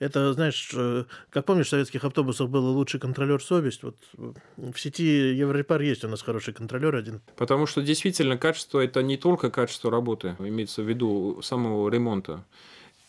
Это, 0.00 0.32
знаешь, 0.32 0.70
э, 0.74 1.04
как 1.28 1.44
помнишь, 1.44 1.66
в 1.66 1.70
советских 1.70 2.04
автобусах 2.04 2.48
был 2.48 2.64
лучший 2.64 2.98
контролер 2.98 3.40
совесть. 3.42 3.82
Вот 3.82 3.96
э, 4.16 4.32
в 4.56 4.80
сети 4.80 5.34
Еврорепар 5.34 5.82
есть 5.82 6.04
у 6.04 6.08
нас 6.08 6.22
хороший 6.22 6.54
контролер 6.54 6.96
один. 6.96 7.20
Потому 7.36 7.66
что 7.66 7.82
действительно 7.82 8.38
качество 8.38 8.80
это 8.80 9.02
не 9.02 9.18
только 9.18 9.50
качество 9.50 9.90
работы, 9.90 10.36
имеется 10.38 10.82
в 10.82 10.88
виду 10.88 11.40
самого 11.42 11.90
ремонта. 11.90 12.42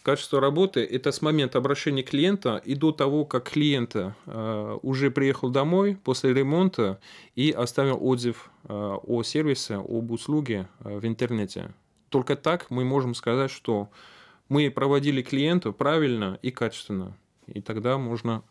Качество 0.03 0.41
работы– 0.41 0.83
это 0.91 1.13
с 1.13 1.21
момента 1.21 1.59
обращения 1.59 2.03
клиента 2.03 2.61
и 2.65 2.75
до 2.75 2.91
того, 2.91 3.23
как 3.23 3.51
клиент 3.51 3.95
э, 3.95 4.77
уже 4.81 5.11
приехал 5.11 5.49
домой 5.49 5.97
после 6.03 6.33
ремонта 6.33 6.99
и 7.35 7.51
оставил 7.51 8.05
отзыв 8.05 8.51
о 8.67 9.23
сервисе, 9.23 9.75
об 9.75 10.11
услуге 10.11 10.67
в 10.79 11.05
интернете. 11.05 11.73
Только 12.09 12.35
так 12.35 12.69
мы 12.69 12.83
можем 12.83 13.15
сказать, 13.15 13.49
что 13.49 13.89
мы 14.51 14.69
проводили 14.69 15.21
клиента 15.21 15.71
правильно 15.71 16.37
и 16.41 16.51
качественно. 16.51 17.17
И 17.47 17.61
тогда 17.61 17.97
можно 17.97 18.43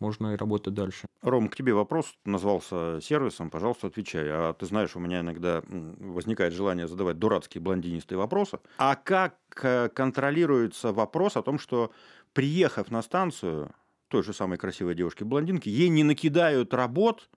можно 0.00 0.34
и 0.34 0.36
работать 0.36 0.74
дальше. 0.74 1.06
Ром, 1.22 1.48
к 1.48 1.56
тебе 1.56 1.74
вопрос 1.74 2.12
назвался 2.24 3.00
сервисом, 3.00 3.50
пожалуйста, 3.50 3.86
отвечай. 3.86 4.26
А 4.28 4.52
ты 4.52 4.66
знаешь, 4.66 4.96
у 4.96 5.00
меня 5.00 5.20
иногда 5.20 5.62
возникает 5.68 6.54
желание 6.54 6.88
задавать 6.88 7.18
дурацкие 7.18 7.62
блондинистые 7.62 8.18
вопросы. 8.18 8.58
А 8.78 8.96
как 8.96 9.36
э, 9.62 9.88
контролируется 9.88 10.92
вопрос 10.92 11.36
о 11.36 11.42
том, 11.42 11.58
что 11.58 11.92
приехав 12.32 12.90
на 12.90 13.02
станцию 13.02 13.70
той 14.08 14.24
же 14.24 14.32
самой 14.32 14.58
красивой 14.58 14.94
девушки-блондинки, 14.94 15.68
ей 15.68 15.88
не 15.88 16.02
накидают 16.02 16.74
работ, 16.74 17.28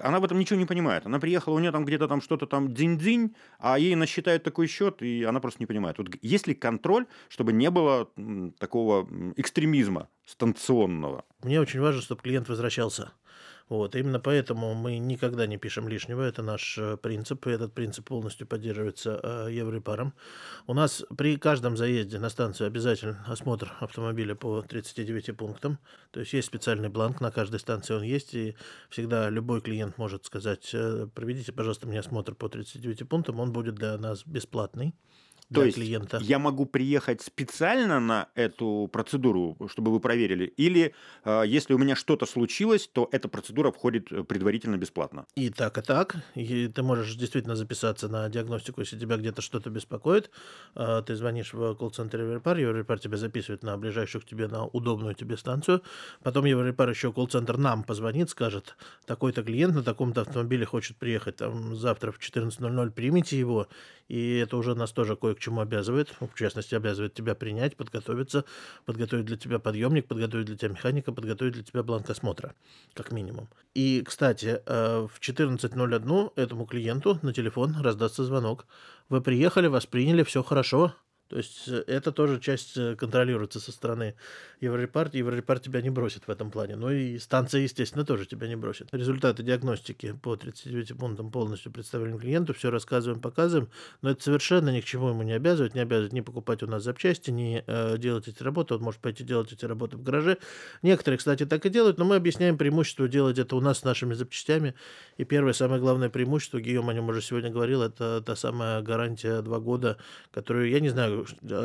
она 0.00 0.20
в 0.20 0.24
этом 0.24 0.38
ничего 0.38 0.58
не 0.58 0.66
понимает. 0.66 1.06
Она 1.06 1.18
приехала, 1.18 1.54
у 1.54 1.58
нее 1.58 1.72
там 1.72 1.84
где-то 1.84 2.08
там 2.08 2.20
что-то 2.20 2.46
там 2.46 2.74
дзинь-дзинь, 2.74 3.34
а 3.58 3.78
ей 3.78 3.94
насчитают 3.94 4.42
такой 4.42 4.66
счет, 4.66 5.02
и 5.02 5.24
она 5.24 5.40
просто 5.40 5.62
не 5.62 5.66
понимает. 5.66 5.98
Вот 5.98 6.08
есть 6.22 6.46
ли 6.46 6.54
контроль, 6.54 7.06
чтобы 7.28 7.52
не 7.52 7.70
было 7.70 8.08
такого 8.58 9.08
экстремизма 9.36 10.08
станционного? 10.26 11.24
Мне 11.42 11.60
очень 11.60 11.80
важно, 11.80 12.02
чтобы 12.02 12.22
клиент 12.22 12.48
возвращался. 12.48 13.12
Вот, 13.68 13.96
именно 13.96 14.20
поэтому 14.20 14.74
мы 14.74 14.98
никогда 14.98 15.44
не 15.48 15.56
пишем 15.56 15.88
лишнего, 15.88 16.22
это 16.22 16.40
наш 16.40 16.78
э, 16.78 16.96
принцип, 16.96 17.48
и 17.48 17.50
этот 17.50 17.72
принцип 17.72 18.04
полностью 18.06 18.46
поддерживается 18.46 19.18
э, 19.20 19.48
Еврепаром. 19.50 20.14
У 20.68 20.74
нас 20.74 21.04
при 21.16 21.36
каждом 21.36 21.76
заезде 21.76 22.20
на 22.20 22.28
станцию 22.28 22.68
обязательно 22.68 23.24
осмотр 23.26 23.72
автомобиля 23.80 24.36
по 24.36 24.62
39 24.62 25.36
пунктам, 25.36 25.80
то 26.12 26.20
есть 26.20 26.32
есть 26.32 26.46
специальный 26.46 26.88
бланк, 26.88 27.20
на 27.20 27.32
каждой 27.32 27.58
станции 27.58 27.94
он 27.94 28.02
есть, 28.02 28.34
и 28.34 28.54
всегда 28.88 29.28
любой 29.30 29.60
клиент 29.60 29.98
может 29.98 30.26
сказать, 30.26 30.70
э, 30.72 31.08
проведите, 31.12 31.52
пожалуйста, 31.52 31.88
мне 31.88 31.98
осмотр 31.98 32.36
по 32.36 32.48
39 32.48 33.08
пунктам, 33.08 33.40
он 33.40 33.52
будет 33.52 33.74
для 33.74 33.98
нас 33.98 34.22
бесплатный 34.24 34.94
для 35.48 35.60
То 35.60 35.66
есть 35.66 35.76
клиента. 35.76 36.18
Я 36.22 36.38
могу 36.38 36.66
приехать 36.66 37.22
специально 37.22 38.00
на 38.00 38.28
эту 38.34 38.88
процедуру, 38.92 39.56
чтобы 39.70 39.92
вы 39.92 40.00
проверили, 40.00 40.46
или 40.46 40.92
э, 41.24 41.44
если 41.46 41.72
у 41.72 41.78
меня 41.78 41.94
что-то 41.94 42.26
случилось, 42.26 42.88
то 42.92 43.08
эта 43.12 43.28
процедура 43.28 43.70
входит 43.70 44.10
э, 44.10 44.24
предварительно 44.24 44.76
бесплатно. 44.76 45.26
И 45.36 45.50
так, 45.50 45.78
и 45.78 45.82
так. 45.82 46.16
И 46.34 46.66
ты 46.66 46.82
можешь 46.82 47.14
действительно 47.14 47.54
записаться 47.54 48.08
на 48.08 48.28
диагностику, 48.28 48.80
если 48.80 48.98
тебя 48.98 49.16
где-то 49.16 49.40
что-то 49.40 49.70
беспокоит. 49.70 50.30
Э, 50.74 51.02
ты 51.06 51.14
звонишь 51.14 51.54
в 51.54 51.74
колл-центр 51.76 52.22
Еврорепар, 52.22 52.58
Еврорепар 52.58 52.98
тебя 52.98 53.16
записывает 53.16 53.62
на 53.62 53.76
ближайшую 53.76 54.22
к 54.22 54.24
тебе, 54.24 54.48
на 54.48 54.64
удобную 54.64 55.14
тебе 55.14 55.36
станцию. 55.36 55.82
Потом 56.24 56.44
Еврорепар 56.44 56.90
еще 56.90 57.12
колл-центр 57.12 57.56
нам 57.56 57.84
позвонит, 57.84 58.30
скажет, 58.30 58.76
такой-то 59.06 59.44
клиент 59.44 59.76
на 59.76 59.84
таком-то 59.84 60.22
автомобиле 60.22 60.66
хочет 60.66 60.96
приехать 60.96 61.36
там 61.36 61.76
завтра 61.76 62.10
в 62.10 62.18
14.00, 62.18 62.90
примите 62.90 63.38
его, 63.38 63.68
и 64.08 64.38
это 64.38 64.56
уже 64.56 64.74
нас 64.74 64.90
тоже 64.90 65.14
кое 65.14 65.35
к 65.36 65.40
чему 65.40 65.60
обязывает, 65.60 66.12
в 66.20 66.34
частности, 66.34 66.74
обязывает 66.74 67.14
тебя 67.14 67.34
принять, 67.34 67.76
подготовиться, 67.76 68.44
подготовить 68.84 69.26
для 69.26 69.36
тебя 69.36 69.58
подъемник, 69.58 70.06
подготовить 70.06 70.46
для 70.46 70.56
тебя 70.56 70.70
механика, 70.70 71.12
подготовить 71.12 71.54
для 71.54 71.62
тебя 71.62 71.82
бланк 71.82 72.10
осмотра, 72.10 72.54
как 72.94 73.12
минимум. 73.12 73.48
И, 73.74 74.02
кстати, 74.04 74.60
э, 74.66 75.06
в 75.06 75.20
14.01 75.20 76.32
этому 76.36 76.66
клиенту 76.66 77.18
на 77.22 77.32
телефон 77.32 77.76
раздастся 77.80 78.24
звонок. 78.24 78.66
Вы 79.08 79.20
приехали, 79.20 79.68
вас 79.68 79.86
приняли, 79.86 80.24
все 80.24 80.42
хорошо, 80.42 80.94
То 81.28 81.38
есть 81.38 81.68
э, 81.68 81.82
это 81.86 82.12
тоже 82.12 82.40
часть 82.40 82.76
э, 82.76 82.94
контролируется 82.94 83.58
со 83.58 83.72
стороны 83.72 84.14
Еврорепар. 84.60 85.10
Еврорепар 85.12 85.58
тебя 85.58 85.82
не 85.82 85.90
бросит 85.90 86.26
в 86.26 86.30
этом 86.30 86.50
плане. 86.50 86.76
Ну 86.76 86.90
и 86.90 87.18
станция, 87.18 87.62
естественно, 87.62 88.04
тоже 88.04 88.26
тебя 88.26 88.46
не 88.46 88.56
бросит. 88.56 88.88
Результаты 88.92 89.42
диагностики 89.42 90.12
по 90.22 90.36
39 90.36 90.96
пунктам 90.96 91.30
полностью 91.30 91.72
представлены 91.72 92.18
клиенту, 92.18 92.54
все 92.54 92.70
рассказываем, 92.70 93.20
показываем, 93.20 93.68
но 94.02 94.10
это 94.10 94.22
совершенно 94.22 94.70
ни 94.70 94.80
к 94.80 94.84
чему 94.84 95.08
ему 95.08 95.22
не 95.22 95.32
обязывает, 95.32 95.74
не 95.74 95.80
обязывает 95.80 96.12
не 96.12 96.22
покупать 96.22 96.62
у 96.62 96.66
нас 96.66 96.84
запчасти, 96.84 97.30
не 97.30 97.64
э, 97.66 97.98
делать 97.98 98.28
эти 98.28 98.42
работы, 98.42 98.74
он 98.74 98.82
может 98.82 99.00
пойти 99.00 99.24
делать 99.24 99.52
эти 99.52 99.64
работы 99.64 99.96
в 99.96 100.02
гараже. 100.02 100.38
Некоторые, 100.82 101.18
кстати, 101.18 101.44
так 101.44 101.66
и 101.66 101.70
делают, 101.70 101.98
но 101.98 102.04
мы 102.04 102.16
объясняем 102.16 102.56
преимущество 102.56 103.08
делать 103.08 103.38
это 103.38 103.56
у 103.56 103.60
нас 103.60 103.80
с 103.80 103.84
нашими 103.84 104.14
запчастями. 104.14 104.74
И 105.16 105.24
первое, 105.24 105.52
самое 105.52 105.80
главное 105.80 106.08
преимущество, 106.08 106.60
Гийом 106.60 106.88
о 106.88 106.94
нем 106.94 107.08
уже 107.08 107.20
сегодня 107.20 107.50
говорил, 107.50 107.82
это 107.82 108.22
та 108.24 108.36
самая 108.36 108.80
гарантия 108.82 109.42
два 109.42 109.58
года, 109.58 109.98
которую, 110.30 110.70
я 110.70 110.80
не 110.80 110.88
знаю, 110.88 111.15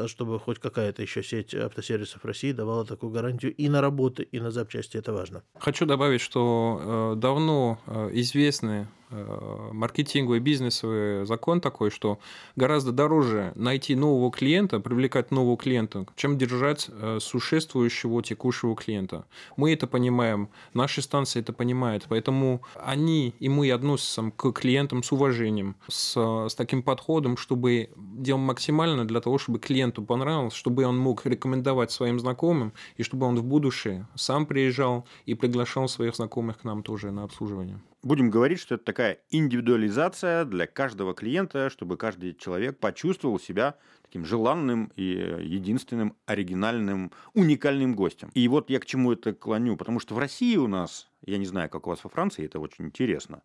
чтобы 0.08 0.40
хоть 0.40 0.60
какая-то 0.60 1.02
еще 1.02 1.24
сеть 1.24 1.54
автосервисов 1.54 2.24
России 2.26 2.52
давала 2.52 2.86
такую 2.86 3.12
гарантию 3.12 3.54
и 3.54 3.70
на 3.70 3.82
работы, 3.82 4.24
и 4.24 4.40
на 4.40 4.52
запчасти. 4.52 4.98
Это 4.98 5.14
важно. 5.14 5.44
Хочу 5.60 5.86
добавить, 5.86 6.22
что 6.22 7.14
э, 7.16 7.20
давно 7.20 7.80
э, 7.88 8.10
известны 8.14 8.88
маркетинговый 9.12 10.40
бизнесовый 10.40 11.26
закон 11.26 11.62
такой, 11.62 11.90
что 11.92 12.20
гораздо 12.56 12.92
дороже 12.92 13.52
найти 13.56 13.96
нового 13.96 14.32
клиента, 14.32 14.80
привлекать 14.80 15.32
нового 15.32 15.58
клиента, 15.58 16.06
чем 16.16 16.38
держать 16.38 16.90
э, 16.90 17.20
существующего 17.20 18.22
текущего 18.24 18.76
клиента. 18.76 19.26
Мы 19.58 19.74
это 19.74 19.88
понимаем, 19.88 20.50
наши 20.74 21.02
станции 21.02 21.40
это 21.40 21.54
понимают, 21.54 22.06
поэтому 22.10 22.62
они 22.76 23.34
и 23.40 23.50
мы 23.50 23.72
относимся 23.72 24.32
к 24.36 24.52
клиентам 24.52 25.04
с 25.04 25.12
уважением, 25.12 25.76
с, 25.88 26.16
с 26.16 26.56
таким 26.56 26.84
подходом, 26.84 27.38
чтобы 27.38 27.90
делать 27.96 28.42
максимально 28.42 29.06
для 29.06 29.22
того, 29.22 29.38
чтобы 29.38 29.60
клиенту 29.60 30.04
понравилось, 30.04 30.54
чтобы 30.54 30.86
он 30.86 30.98
мог 30.98 31.26
рекомендовать 31.26 31.92
своим 31.92 32.20
знакомым, 32.20 32.74
и 32.98 33.04
чтобы 33.04 33.26
он 33.26 33.38
в 33.38 33.44
будущее 33.44 34.08
сам 34.16 34.46
приезжал 34.46 35.06
и 35.26 35.34
приглашал 35.34 35.88
своих 35.88 36.16
знакомых 36.16 36.60
к 36.60 36.64
нам 36.64 36.84
тоже 36.84 37.12
на 37.12 37.24
обслуживание 37.24 37.80
будем 38.04 38.30
говорить, 38.30 38.60
что 38.60 38.76
это 38.76 38.84
такая 38.84 39.20
индивидуализация 39.30 40.46
для 40.46 40.68
каждого 40.68 41.14
клиента, 41.14 41.70
чтобы 41.70 41.98
каждый 41.98 42.34
человек 42.34 42.80
почувствовал 42.80 43.40
себя 43.40 43.76
таким 44.04 44.26
желанным 44.26 44.92
и 44.96 45.04
единственным 45.04 46.16
оригинальным, 46.26 47.12
уникальным 47.34 47.96
гостем. 47.96 48.32
И 48.34 48.48
вот 48.48 48.70
я 48.70 48.80
к 48.80 48.86
чему 48.86 49.14
это 49.14 49.34
клоню, 49.34 49.78
потому 49.78 50.00
что 50.00 50.16
в 50.16 50.20
России 50.20 50.58
у 50.58 50.68
нас, 50.68 51.10
я 51.26 51.38
не 51.38 51.46
знаю, 51.46 51.70
как 51.70 51.88
у 51.88 51.90
вас 51.90 52.04
во 52.04 52.10
Франции, 52.10 52.46
это 52.46 52.60
очень 52.60 52.86
интересно, 52.86 53.44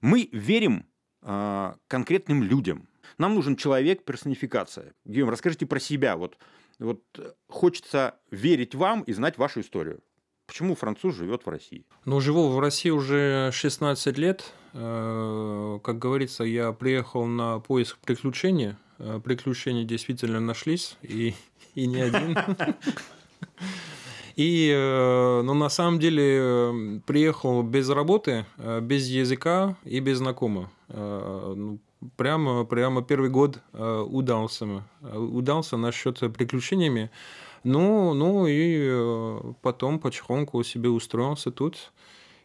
мы 0.00 0.28
верим 0.32 0.86
э, 1.22 1.74
конкретным 1.88 2.42
людям. 2.42 2.88
Нам 3.18 3.34
нужен 3.34 3.56
человек, 3.56 4.04
персонификация. 4.04 4.94
Георгий, 5.04 5.32
расскажите 5.32 5.66
про 5.66 5.78
себя. 5.78 6.16
Вот, 6.16 6.38
вот 6.78 7.02
хочется 7.48 8.18
верить 8.30 8.74
вам 8.74 9.02
и 9.02 9.12
знать 9.12 9.38
вашу 9.38 9.60
историю. 9.60 10.00
Почему 10.46 10.76
француз 10.76 11.16
живет 11.16 11.44
в 11.44 11.48
России? 11.48 11.84
Ну, 12.04 12.20
живу 12.20 12.48
в 12.48 12.60
России 12.60 12.90
уже 12.90 13.50
16 13.52 14.16
лет. 14.16 14.52
Э, 14.74 15.78
как 15.82 15.98
говорится, 15.98 16.44
я 16.44 16.72
приехал 16.72 17.26
на 17.26 17.58
поиск 17.58 17.98
приключений. 17.98 18.76
Э, 18.98 19.20
приключения 19.22 19.84
действительно 19.84 20.38
нашлись, 20.38 20.96
и, 21.02 21.34
и 21.74 21.86
не 21.86 22.00
один. 22.00 22.38
И, 24.36 24.70
э, 24.70 25.42
ну, 25.42 25.54
на 25.54 25.70
самом 25.70 25.98
деле, 25.98 27.00
приехал 27.06 27.62
без 27.62 27.88
работы, 27.88 28.44
без 28.82 29.08
языка 29.08 29.76
и 29.82 29.98
без 30.00 30.18
знакомых. 30.18 30.68
Ну, 30.88 31.78
прямо, 32.18 32.64
прямо 32.66 33.02
первый 33.02 33.30
год 33.30 33.60
удался. 33.72 34.84
Удался 35.00 35.78
насчет 35.78 36.18
приключениями. 36.34 37.10
Ну, 37.66 38.14
ну 38.14 38.46
и 38.46 38.78
э, 38.78 39.52
потом 39.60 39.98
потихоньку 39.98 40.62
себе 40.62 40.88
устроился 40.88 41.50
тут. 41.50 41.92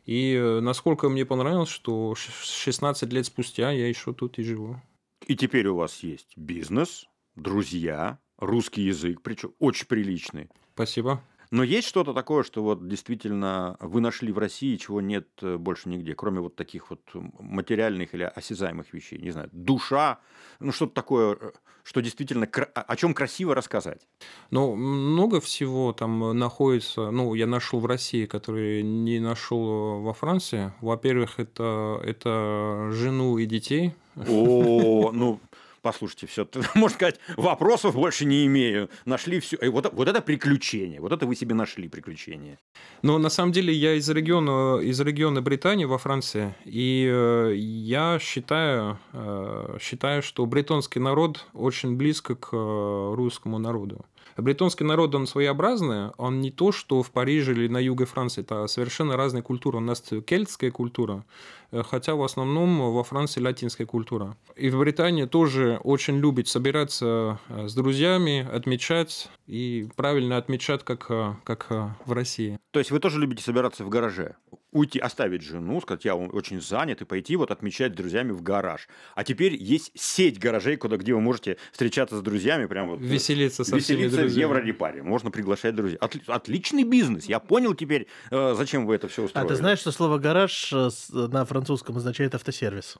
И 0.03 0.33
э, 0.33 0.61
насколько 0.61 1.09
мне 1.09 1.27
понравилось, 1.27 1.69
что 1.69 2.15
16 2.15 3.13
лет 3.13 3.27
спустя 3.27 3.69
я 3.69 3.87
еще 3.87 4.13
тут 4.13 4.39
и 4.39 4.43
живу. 4.43 4.81
И 5.27 5.35
теперь 5.35 5.67
у 5.67 5.75
вас 5.75 6.01
есть 6.01 6.35
бизнес, 6.35 7.05
друзья, 7.35 8.17
русский 8.39 8.81
язык, 8.81 9.21
причем 9.21 9.53
очень 9.59 9.85
приличный. 9.85 10.49
Спасибо. 10.73 11.21
Но 11.51 11.63
есть 11.63 11.87
что-то 11.87 12.13
такое, 12.13 12.43
что 12.43 12.63
вот 12.63 12.87
действительно 12.87 13.75
вы 13.81 13.99
нашли 13.99 14.31
в 14.31 14.37
России, 14.37 14.77
чего 14.77 15.01
нет 15.01 15.27
э, 15.41 15.57
больше 15.57 15.89
нигде, 15.89 16.15
кроме 16.15 16.39
вот 16.39 16.55
таких 16.55 16.89
вот 16.89 17.01
материальных 17.13 18.13
или 18.13 18.23
осязаемых 18.23 18.93
вещей, 18.93 19.19
не 19.19 19.31
знаю, 19.31 19.49
душа, 19.51 20.19
ну 20.61 20.71
что-то 20.71 20.93
такое, 20.93 21.37
э, 21.39 21.51
что 21.83 21.99
действительно 22.01 22.45
о 22.45 22.95
чем 22.95 23.13
красиво 23.13 23.53
рассказать. 23.53 24.07
Ну, 24.49 24.75
много 24.75 25.41
всего 25.41 25.91
там 25.91 26.37
находится, 26.37 27.11
ну, 27.11 27.33
я 27.33 27.47
нашел 27.47 27.81
в 27.81 27.85
России, 27.85 28.25
который 28.27 28.81
не 28.81 29.19
нашел 29.19 29.99
во 30.01 30.13
Франции. 30.13 30.71
Во-первых, 30.79 31.37
это, 31.37 31.99
это 32.01 32.91
жену 32.91 33.37
и 33.37 33.45
детей. 33.45 33.93
О, 34.15 35.11
ну, 35.11 35.41
послушайте, 35.81 36.27
все, 36.27 36.47
можно 36.75 36.95
сказать, 36.95 37.19
вопросов 37.37 37.95
больше 37.95 38.25
не 38.25 38.45
имею. 38.45 38.89
Нашли 39.05 39.39
все. 39.39 39.57
И 39.57 39.67
вот, 39.67 39.91
вот 39.93 40.07
это 40.07 40.21
приключение. 40.21 41.01
Вот 41.01 41.11
это 41.11 41.25
вы 41.25 41.35
себе 41.35 41.55
нашли 41.55 41.87
приключение. 41.87 42.59
Ну, 43.01 43.17
на 43.17 43.29
самом 43.29 43.51
деле, 43.51 43.73
я 43.73 43.93
из 43.93 44.09
региона, 44.09 44.79
из 44.79 44.99
региона 44.99 45.41
Британии 45.41 45.85
во 45.85 45.97
Франции. 45.97 46.55
И 46.65 47.09
э, 47.11 47.53
я 47.55 48.19
считаю, 48.19 48.99
э, 49.13 49.77
считаю, 49.81 50.21
что 50.21 50.45
британский 50.45 50.99
народ 50.99 51.45
очень 51.53 51.95
близко 51.95 52.35
к 52.35 52.49
э, 52.53 53.13
русскому 53.15 53.59
народу. 53.59 54.05
Бретонский 54.41 54.85
народ, 54.85 55.15
он 55.15 55.27
своеобразный, 55.27 56.11
он 56.17 56.41
не 56.41 56.51
то, 56.51 56.71
что 56.71 57.03
в 57.03 57.11
Париже 57.11 57.51
или 57.53 57.67
на 57.67 57.77
юге 57.77 58.05
Франции, 58.05 58.41
это 58.41 58.67
совершенно 58.67 59.17
разная 59.17 59.41
культура. 59.41 59.77
У 59.77 59.81
нас 59.81 60.03
кельтская 60.25 60.71
культура, 60.71 61.23
э, 61.71 61.83
хотя 61.83 62.15
в 62.15 62.23
основном 62.23 62.93
во 62.93 63.03
Франции 63.03 63.41
латинская 63.41 63.85
культура. 63.85 64.35
И 64.55 64.69
в 64.69 64.79
Британии 64.79 65.25
тоже 65.25 65.79
очень 65.83 66.17
любит 66.17 66.47
собираться 66.47 67.39
э, 67.49 67.67
с 67.67 67.73
друзьями, 67.73 68.47
отмечать 68.51 69.29
и 69.47 69.87
правильно 69.95 70.37
отмечать, 70.37 70.83
как, 70.83 71.05
э, 71.09 71.33
как 71.43 71.67
в 72.05 72.11
России. 72.11 72.59
То 72.71 72.79
есть 72.79 72.91
вы 72.91 72.99
тоже 72.99 73.19
любите 73.19 73.43
собираться 73.43 73.83
в 73.83 73.89
гараже? 73.89 74.35
Уйти, 74.71 74.99
оставить 74.99 75.41
жену, 75.41 75.81
сказать, 75.81 76.05
я 76.05 76.15
очень 76.15 76.61
занят, 76.61 77.01
и 77.01 77.05
пойти 77.05 77.35
вот 77.35 77.51
отмечать 77.51 77.93
с 77.93 77.95
друзьями 77.95 78.31
в 78.31 78.41
гараж. 78.41 78.87
А 79.15 79.23
теперь 79.23 79.55
есть 79.55 79.91
сеть 79.95 80.39
гаражей, 80.39 80.77
куда, 80.77 80.97
где 80.97 81.13
вы 81.13 81.21
можете 81.21 81.57
встречаться 81.71 82.17
с 82.17 82.21
друзьями, 82.21 82.65
прям 82.65 82.89
вот... 82.89 82.99
Веселиться 82.99 83.63
со 83.63 83.75
веселиться 83.75 84.09
всеми 84.09 84.21
друзьями. 84.23 84.45
в 84.45 84.49
Еврорепаре. 84.49 85.03
Можно 85.03 85.31
приглашать 85.31 85.75
друзей. 85.75 85.97
От, 85.97 86.15
отличный 86.27 86.83
бизнес. 86.83 87.25
Я 87.25 87.39
понял 87.39 87.73
теперь, 87.73 88.07
э, 88.29 88.53
зачем 88.57 88.85
вы 88.85 88.95
это 88.95 89.07
все 89.07 89.23
устроили. 89.23 89.45
А 89.45 89.49
ты 89.49 89.55
знаешь, 89.55 89.79
что 89.79 89.91
слово 89.91 90.17
«гараж» 90.17 90.71
э, 90.73 90.89
на 91.11 91.45
французском 91.45 91.97
означает 91.97 92.35
автосервис? 92.35 92.97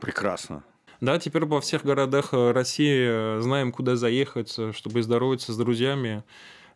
Прекрасно. 0.00 0.64
Да, 1.00 1.18
теперь 1.18 1.44
во 1.44 1.60
всех 1.60 1.84
городах 1.84 2.32
э, 2.32 2.52
России 2.52 3.40
знаем, 3.40 3.72
куда 3.72 3.96
заехать, 3.96 4.56
чтобы 4.74 5.02
здороваться 5.02 5.52
с 5.52 5.56
друзьями. 5.56 6.22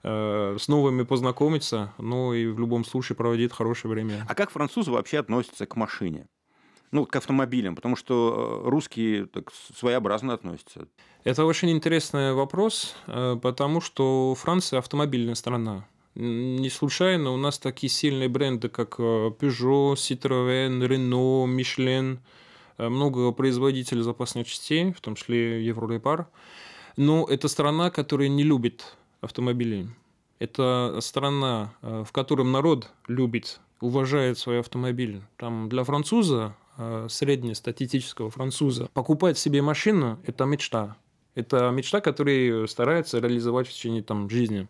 Э, 0.06 0.56
с 0.60 0.68
новыми 0.68 1.02
познакомиться, 1.02 1.94
но 1.96 2.34
и 2.34 2.46
в 2.46 2.58
любом 2.58 2.84
случае 2.84 3.16
проводить 3.16 3.52
хорошее 3.54 3.90
время. 3.94 4.26
А 4.28 4.34
как 4.34 4.50
французы 4.50 4.90
вообще 4.90 5.18
относятся 5.18 5.64
к 5.64 5.76
машине? 5.76 6.26
Ну, 6.90 7.06
к 7.06 7.16
автомобилям, 7.16 7.74
потому 7.74 7.96
что 7.96 8.62
э, 8.66 8.68
русские 8.68 9.24
так 9.24 9.50
своеобразно 9.74 10.34
относятся. 10.34 10.88
Это 11.24 11.46
очень 11.46 11.70
интересный 11.70 12.34
вопрос, 12.34 12.94
э, 13.06 13.38
потому 13.40 13.80
что 13.80 14.34
Франция 14.34 14.80
автомобильная 14.80 15.34
страна. 15.36 15.86
Не 16.14 16.68
случайно 16.68 17.30
у 17.30 17.38
нас 17.38 17.58
такие 17.58 17.90
сильные 17.90 18.28
бренды, 18.28 18.68
как 18.68 19.00
Peugeot, 19.00 19.94
Citroën, 19.94 20.86
Renault, 20.86 21.46
Michelin, 21.46 22.18
много 22.76 23.32
производителей 23.32 24.02
запасных 24.02 24.46
частей, 24.46 24.92
в 24.92 25.00
том 25.00 25.14
числе 25.14 25.64
Еврорепар. 25.64 26.28
Но 26.96 27.26
это 27.26 27.48
страна, 27.48 27.90
которая 27.90 28.28
не 28.28 28.44
любит 28.44 28.96
автомобилей. 29.24 29.88
Это 30.38 30.98
страна, 31.00 31.72
э, 31.82 32.04
в 32.06 32.12
котором 32.12 32.52
народ 32.52 32.90
любит, 33.06 33.60
уважает 33.80 34.38
свой 34.38 34.60
автомобиль. 34.60 35.22
Там 35.36 35.68
для 35.68 35.84
француза, 35.84 36.54
э, 36.76 37.06
среднестатистического 37.08 38.30
француза, 38.30 38.88
покупать 38.92 39.38
себе 39.38 39.62
машину– 39.62 40.18
это 40.26 40.44
мечта. 40.44 40.96
Это 41.34 41.70
мечта, 41.70 42.00
которую 42.00 42.68
старается 42.68 43.18
реализовать 43.20 43.68
в 43.68 43.72
течение 43.72 44.02
там, 44.02 44.28
жизни. 44.28 44.68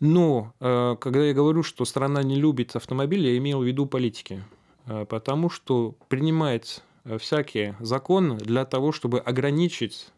Но 0.00 0.52
э, 0.60 0.96
когда 1.00 1.24
я 1.24 1.34
говорю, 1.34 1.62
что 1.62 1.84
страна 1.84 2.22
не 2.22 2.36
любит 2.36 2.74
автомобили, 2.76 3.28
я 3.28 3.38
имел 3.38 3.60
в 3.60 3.64
виду 3.64 3.86
политики. 3.86 4.42
Потому 5.08 5.50
что 5.50 5.94
принимает 6.08 6.82
всякие 7.18 7.76
законы 7.80 8.36
для 8.36 8.64
того, 8.64 8.90
чтобы 8.90 9.20
ограничить 9.20 10.08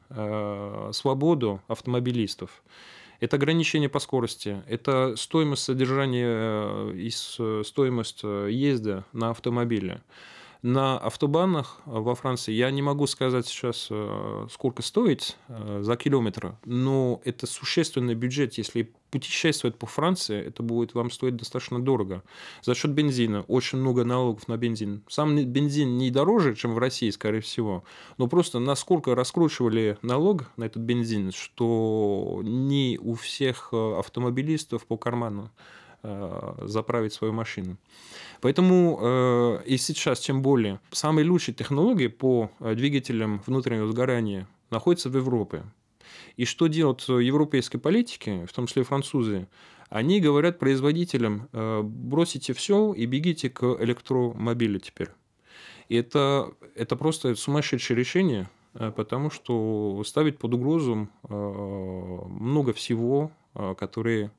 свободу 0.92 1.60
автомобилистов. 1.68 2.62
Это 3.22 3.36
ограничение 3.36 3.88
по 3.88 4.00
скорости, 4.00 4.64
это 4.66 5.14
стоимость 5.14 5.62
содержания 5.62 6.26
э, 6.26 6.92
и 6.96 7.08
стоимость 7.62 8.22
э, 8.24 8.48
езды 8.50 9.04
на 9.12 9.30
автомобиле. 9.30 10.02
На 10.62 10.96
автобанах 10.96 11.80
во 11.86 12.14
Франции 12.14 12.52
я 12.52 12.70
не 12.70 12.82
могу 12.82 13.08
сказать 13.08 13.48
сейчас, 13.48 13.88
э, 13.90 14.46
сколько 14.48 14.82
стоит 14.82 15.36
э, 15.48 15.80
за 15.82 15.96
километр, 15.96 16.54
но 16.64 17.20
это 17.24 17.48
существенный 17.48 18.14
бюджет. 18.14 18.54
Если 18.54 18.92
путешествовать 19.10 19.76
по 19.76 19.86
Франции, 19.86 20.40
это 20.40 20.62
будет 20.62 20.94
вам 20.94 21.10
стоить 21.10 21.34
достаточно 21.34 21.82
дорого. 21.82 22.22
За 22.62 22.76
счет 22.76 22.92
бензина 22.92 23.42
очень 23.48 23.78
много 23.78 24.04
налогов 24.04 24.46
на 24.46 24.56
бензин. 24.56 25.02
Сам 25.08 25.36
бензин 25.36 25.98
не 25.98 26.12
дороже, 26.12 26.54
чем 26.54 26.74
в 26.74 26.78
России, 26.78 27.10
скорее 27.10 27.40
всего, 27.40 27.82
но 28.16 28.28
просто 28.28 28.60
насколько 28.60 29.16
раскручивали 29.16 29.98
налог 30.02 30.44
на 30.56 30.62
этот 30.64 30.82
бензин, 30.84 31.32
что 31.32 32.40
не 32.44 33.00
у 33.02 33.14
всех 33.14 33.70
э, 33.72 33.98
автомобилистов 33.98 34.86
по 34.86 34.96
карману 34.96 35.50
заправить 36.02 37.12
свою 37.12 37.32
машину. 37.32 37.76
Поэтому 38.40 38.98
э, 39.00 39.62
и 39.66 39.76
сейчас, 39.76 40.18
тем 40.18 40.42
более, 40.42 40.80
самые 40.90 41.28
лучшие 41.28 41.54
технологии 41.54 42.08
по 42.08 42.50
э, 42.58 42.74
двигателям 42.74 43.40
внутреннего 43.46 43.86
сгорания 43.86 44.48
находятся 44.70 45.10
в 45.10 45.16
Европе. 45.16 45.62
И 46.36 46.44
что 46.44 46.66
делают 46.66 47.08
европейские 47.08 47.78
политики, 47.78 48.44
в 48.46 48.52
том 48.52 48.66
числе 48.66 48.82
французы, 48.82 49.46
они 49.90 50.20
говорят 50.20 50.58
производителям, 50.58 51.48
э, 51.52 51.82
бросите 51.84 52.52
все 52.52 52.92
и 52.92 53.06
бегите 53.06 53.48
к 53.48 53.62
электромобилю 53.78 54.80
теперь. 54.80 55.10
И 55.88 55.94
это, 55.94 56.52
это 56.74 56.96
просто 56.96 57.36
сумасшедшее 57.36 57.96
решение, 57.96 58.50
потому 58.72 59.30
что 59.30 60.02
ставить 60.04 60.38
под 60.38 60.54
угрозу 60.54 61.08
много 61.28 62.72
всего, 62.72 63.30
которые 63.76 64.30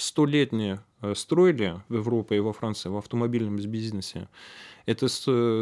столетние 0.00 0.74
э, 0.74 0.78
строили 1.14 1.80
в 1.88 1.96
Европе 1.96 2.36
и 2.36 2.40
во 2.40 2.52
Франции 2.52 2.88
в 2.88 2.96
автомобильном 2.96 3.56
бизнесе, 3.56 4.28
это 4.86 5.08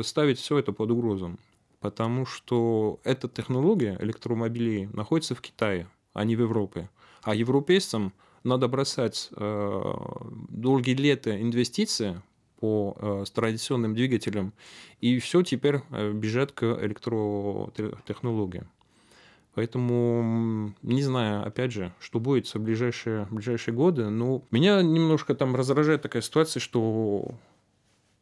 ставить 0.03 0.39
все 0.39 0.59
это 0.59 0.73
под 0.73 0.91
угрозу. 0.91 1.37
Потому 1.81 2.27
что 2.27 2.99
эта 3.05 3.29
технология 3.29 3.97
электромобилей 4.01 4.87
находится 4.87 5.35
в 5.35 5.41
Китае, 5.41 5.89
а 6.13 6.25
не 6.25 6.35
в 6.35 6.41
Европе. 6.41 6.91
А 7.23 7.35
европейцам 7.35 8.13
надо 8.43 8.69
бросать 8.69 9.29
э, 9.37 9.95
долгие 10.49 10.95
лета 10.95 11.41
инвестиции 11.41 12.21
по 12.59 12.97
э, 12.99 13.25
традиционным 13.33 13.95
двигателям, 13.95 14.53
и 15.01 15.19
все 15.19 15.43
теперь 15.43 15.83
э, 15.91 16.13
бежать 16.13 16.55
к 16.55 16.65
электротехнологиям. 16.65 18.69
Поэтому 19.55 20.73
не 20.83 21.03
знаю, 21.03 21.47
опять 21.47 21.73
же, 21.73 21.93
что 22.01 22.21
будет 22.21 22.47
в 22.47 22.59
ближайшие, 22.59 23.27
ближайшие 23.31 23.75
годы. 23.75 24.09
Но 24.09 24.45
меня 24.51 24.83
немножко 24.83 25.35
там 25.35 25.57
раздражает 25.57 26.03
такая 26.03 26.23
ситуация, 26.23 26.61
что 26.61 27.35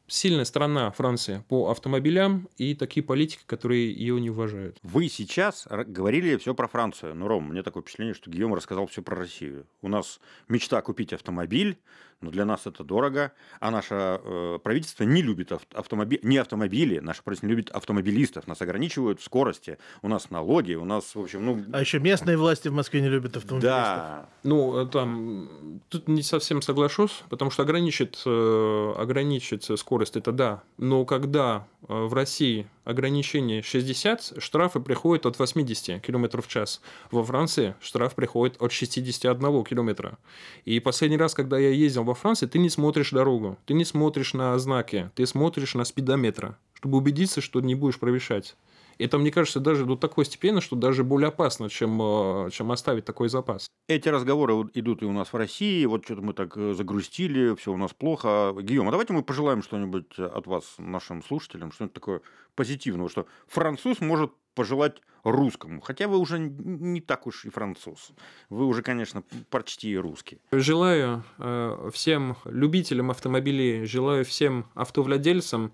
сильная 0.07 0.45
страна 0.45 0.91
Франция 0.93 1.45
по 1.49 1.71
автомобилям 1.71 2.49
и 2.57 2.75
такие 2.75 3.03
политики, 3.03 3.43
которые 3.47 3.93
ее 3.93 4.21
не 4.21 4.31
уважают. 4.31 4.79
Вы 4.83 5.09
сейчас 5.09 5.67
говорили 5.71 6.37
все 6.37 6.55
про 6.55 6.69
Францию. 6.69 7.15
Ну, 7.15 7.29
Ром, 7.29 7.49
мне 7.49 7.63
такое 7.63 7.83
впечатление, 7.83 8.15
что 8.15 8.31
Гийом 8.31 8.55
рассказал 8.55 8.87
все 8.87 9.03
про 9.03 9.17
Россию. 9.17 9.67
У 9.83 9.89
нас 9.89 10.21
мечта 10.49 10.81
купить 10.83 11.13
автомобиль, 11.13 11.79
но 12.21 12.31
для 12.31 12.45
нас 12.45 12.67
это 12.67 12.83
дорого, 12.83 13.33
а 13.61 13.71
наше 13.71 13.95
э, 13.95 14.59
правительство 14.63 15.05
не 15.05 15.21
любит 15.21 15.53
автомобили, 15.53 16.21
не 16.23 16.39
автомобили, 16.39 16.99
наше 16.99 17.23
правительство 17.23 17.47
не 17.47 17.53
любит 17.53 17.71
автомобилистов, 17.71 18.47
нас 18.47 18.63
ограничивают 18.63 19.21
в 19.21 19.25
скорости, 19.25 19.79
у 20.03 20.09
нас 20.09 20.31
налоги, 20.31 20.75
у 20.75 20.85
нас, 20.85 21.15
в 21.15 21.21
общем, 21.21 21.45
ну... 21.45 21.63
А 21.73 21.81
еще 21.81 21.99
местные 22.01 22.39
власти 22.39 22.69
в 22.69 22.73
Москве 22.73 23.03
не 23.03 23.09
любят 23.09 23.37
автомобилистов. 23.37 23.77
Да. 23.77 24.29
Ну, 24.45 24.79
э, 24.79 24.87
там, 24.87 25.81
тут 25.91 26.09
не 26.09 26.23
совсем 26.23 26.63
соглашусь, 26.63 27.23
потому 27.29 27.51
что 27.51 27.65
ограничить, 27.65 28.23
э, 28.25 28.95
ограничить 28.97 29.71
скорость, 29.97 30.17
это 30.17 30.33
да, 30.33 30.63
но 30.77 31.07
когда 31.07 31.67
э, 31.89 31.95
в 31.95 32.13
России 32.13 32.67
ограничение 32.85 33.63
60, 33.63 34.35
штрафы 34.39 34.81
приходят 34.81 35.25
от 35.25 35.39
80 35.39 36.03
км 36.03 36.43
в 36.43 36.49
час. 36.49 36.83
Во 37.11 37.25
Франции 37.25 37.75
штраф 37.81 38.15
приходит 38.15 38.61
от 38.61 38.73
61 38.73 39.65
км. 39.65 40.19
И 40.67 40.81
последний 40.81 41.17
раз, 41.17 41.33
когда 41.33 41.59
я 41.59 41.71
ездил 41.71 42.05
во 42.05 42.15
Франции, 42.15 42.47
ты 42.47 42.59
не 42.59 42.69
смотришь 42.69 43.11
дорогу, 43.11 43.57
ты 43.65 43.73
не 43.73 43.87
смотришь 43.87 44.35
на 44.35 44.59
знаки, 44.59 45.11
ты 45.15 45.25
смотришь 45.25 45.75
на 45.75 45.85
спидометр, 45.85 46.57
чтобы 46.75 46.99
убедиться, 46.99 47.41
что 47.41 47.61
не 47.61 47.75
будешь 47.75 47.99
превышать. 47.99 48.55
Это, 48.99 49.19
мне 49.19 49.31
кажется, 49.31 49.61
даже 49.61 49.85
до 49.85 49.97
такой 49.97 50.25
степени, 50.25 50.61
что 50.61 50.77
даже 50.77 51.05
более 51.05 51.29
опасно, 51.29 51.69
чем, 51.69 52.01
э, 52.01 52.51
чем 52.51 52.73
оставить 52.73 53.05
такой 53.05 53.29
запас. 53.29 53.69
Эти 53.89 54.09
разговоры 54.09 54.55
идут 54.75 55.03
и 55.03 55.07
у 55.07 55.13
нас 55.13 55.33
в 55.33 55.37
России. 55.37 55.85
Вот 55.85 56.05
что-то 56.05 56.23
мы 56.23 56.33
так 56.33 56.57
э, 56.57 56.75
загрустили, 56.75 57.55
все 57.57 57.73
у 57.73 57.77
нас 57.77 57.93
плохо. 57.93 58.55
Гийом, 58.61 58.89
а 58.89 58.91
давайте 58.91 59.13
мы 59.13 59.23
пожелаем 59.23 59.63
что-нибудь 59.63 60.19
от 60.19 60.47
вас, 60.47 60.75
нашим 60.79 61.23
слушателям, 61.23 61.73
что-нибудь 61.73 61.95
такое 61.95 62.21
позитивного, 62.55 63.09
что 63.09 63.27
француз 63.47 64.01
может 64.01 64.33
пожелать 64.55 65.03
русскому. 65.23 65.81
Хотя 65.81 66.09
вы 66.09 66.19
уже 66.19 66.39
не 66.39 67.01
так 67.01 67.27
уж 67.27 67.45
и 67.45 67.51
француз. 67.51 68.13
Вы 68.49 68.65
уже, 68.67 68.83
конечно, 68.83 69.23
почти 69.51 69.97
русский. 69.97 70.41
Желаю 70.51 71.25
э, 71.39 71.91
всем 71.93 72.37
любителям 72.45 73.11
автомобилей, 73.11 73.85
желаю 73.85 74.25
всем 74.25 74.67
автовладельцам 74.75 75.67
э, 75.67 75.71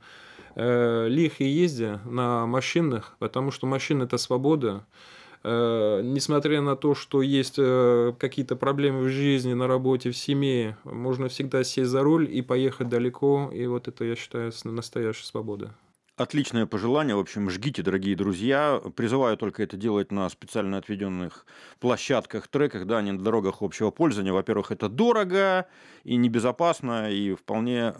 лихо 0.57 1.45
езде 1.45 2.01
на 2.05 2.47
машинах, 2.47 3.17
потому 3.19 3.51
что 3.51 3.67
машина– 3.67 4.03
это 4.05 4.19
свобода. 4.19 4.85
Э, 5.45 6.01
несмотря 6.05 6.61
на 6.61 6.77
то, 6.77 6.95
что 6.95 7.21
есть 7.21 7.57
э, 7.59 8.13
какие-то 8.19 8.55
проблемы 8.55 9.03
в 9.03 9.09
жизни, 9.09 9.55
на 9.55 9.67
работе, 9.67 10.11
в 10.11 10.17
семье, 10.17 10.77
можно 10.85 11.29
всегда 11.29 11.65
сесть 11.65 11.91
за 11.91 12.03
руль 12.03 12.29
и 12.31 12.43
поехать 12.43 12.89
далеко. 12.89 13.51
И 13.53 13.67
вот 13.67 13.89
это, 13.89 14.05
я 14.05 14.15
считаю, 14.15 14.53
настоящая 14.65 15.25
свобода. 15.25 15.75
Отличное 16.23 16.67
пожелание. 16.67 17.17
В 17.17 17.19
общем, 17.19 17.51
жгите, 17.51 17.83
дорогие 17.83 18.15
друзья. 18.15 18.81
Призываю 18.95 19.37
только 19.37 19.65
это 19.65 19.77
делать 19.77 20.13
на 20.13 20.29
специально 20.29 20.79
отведенных 20.79 21.45
площадках, 21.81 22.47
треках, 22.47 22.87
да, 22.87 23.03
не 23.03 23.11
на 23.11 23.19
дорогах 23.19 23.61
общего 23.61 23.91
пользования. 23.91 24.33
Во-первых, 24.33 24.71
это 24.71 24.89
дорого 24.89 25.67
и 26.05 26.15
небезопасно, 26.15 27.11
и 27.11 27.35
вполне 27.35 27.93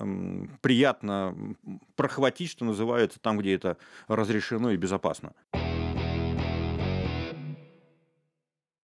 приятно 0.61 1.37
прохватить, 1.97 2.53
что 2.53 2.65
называется, 2.65 3.19
там, 3.19 3.39
где 3.39 3.55
это 3.55 3.77
разрешено 4.07 4.71
и 4.71 4.77
безопасно. 4.77 5.33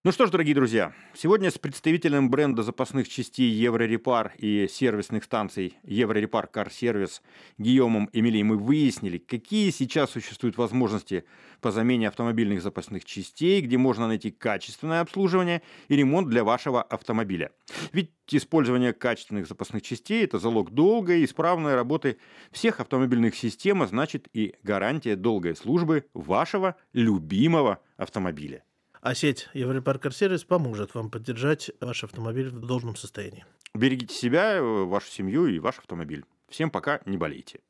Ну 0.09 0.13
что 0.13 0.25
ж, 0.25 0.31
дорогие 0.31 0.55
друзья, 0.55 0.95
сегодня 1.13 1.51
с 1.51 1.59
представителем 1.59 2.31
бренда 2.31 2.63
запасных 2.63 3.11
частей 3.11 3.51
Еврорепар 3.51 4.33
и 4.39 4.67
сервисных 4.67 5.25
станций 5.25 5.77
Еврорепар 5.83 6.49
Сервис 6.71 7.21
Гийомом 7.59 8.09
Эмилией 8.15 8.43
мы 8.43 8.57
выяснили, 8.57 9.19
какие 9.19 9.69
сейчас 9.69 10.13
существуют 10.13 10.57
возможности 10.57 11.25
по 11.61 11.71
замене 11.71 12.09
автомобильных 12.09 12.63
запасных 12.63 13.05
частей, 13.05 13.61
где 13.61 13.77
можно 13.77 14.09
найти 14.09 14.31
качественное 14.31 15.03
обслуживание 15.03 15.61
и 15.89 15.97
ремонт 15.97 16.31
для 16.31 16.43
вашего 16.43 16.83
автомобиля. 16.83 17.51
Ведь 17.93 18.11
использование 18.31 18.95
качественных 18.95 19.47
запасных 19.47 19.83
частей– 19.83 20.25
это 20.25 20.39
залог 20.39 20.71
долгой 20.71 21.21
и 21.21 21.27
исправной 21.27 21.75
работы 21.75 22.17
всех 22.51 22.81
автомобильных 22.81 23.37
систем, 23.37 23.83
а 23.83 23.87
значит 23.87 24.27
и 24.33 24.55
гарантия 24.63 25.17
долгой 25.17 25.55
службы 25.55 26.07
вашего 26.15 26.77
любимого 26.95 27.83
автомобиля. 27.99 28.65
А 29.01 29.15
сеть 29.15 29.49
Европаркер 29.55 30.13
Сервис 30.13 30.45
поможет 30.45 30.95
вам 30.95 31.11
поддержать 31.11 31.71
ваш 31.81 32.05
автомобиль 32.05 32.49
в 32.49 32.67
должном 32.67 32.97
состоянии. 32.97 33.45
Берегите 33.75 34.15
себя, 34.15 34.61
вашу 34.63 35.09
семью 35.09 35.47
и 35.47 35.59
ваш 35.59 35.79
автомобиль. 35.79 36.25
Всем 36.49 36.71
пока, 36.71 37.01
не 37.05 37.17
болейте. 37.17 37.61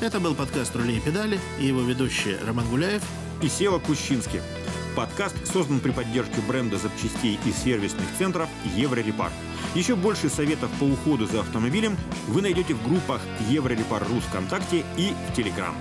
Это 0.00 0.20
был 0.20 0.34
подкаст 0.34 0.76
«Рули 0.76 0.98
и 0.98 1.00
педали» 1.00 1.38
и 1.58 1.66
его 1.66 1.80
ведущие 1.80 2.38
Роман 2.46 2.68
Гуляев 2.68 3.02
и 3.42 3.48
Сева 3.48 3.78
Кущинский. 3.78 4.40
Подкаст 4.94 5.46
создан 5.46 5.80
при 5.80 5.90
поддержке 5.90 6.40
бренда 6.46 6.76
запчастей 6.76 7.38
и 7.44 7.50
сервисных 7.50 8.06
центров 8.18 8.48
«Еврорепар». 8.76 9.32
Еще 9.74 9.96
больше 9.96 10.28
советов 10.28 10.70
по 10.78 10.84
уходу 10.84 11.26
за 11.26 11.40
автомобилем 11.40 11.96
вы 12.28 12.40
найдете 12.40 12.74
в 12.74 12.86
группах 12.86 13.20
«Еврорепар 13.48 14.06
Рус 14.06 14.22
ВКонтакте 14.24 14.84
и 14.96 15.12
в 15.28 15.34
Телеграм. 15.34 15.74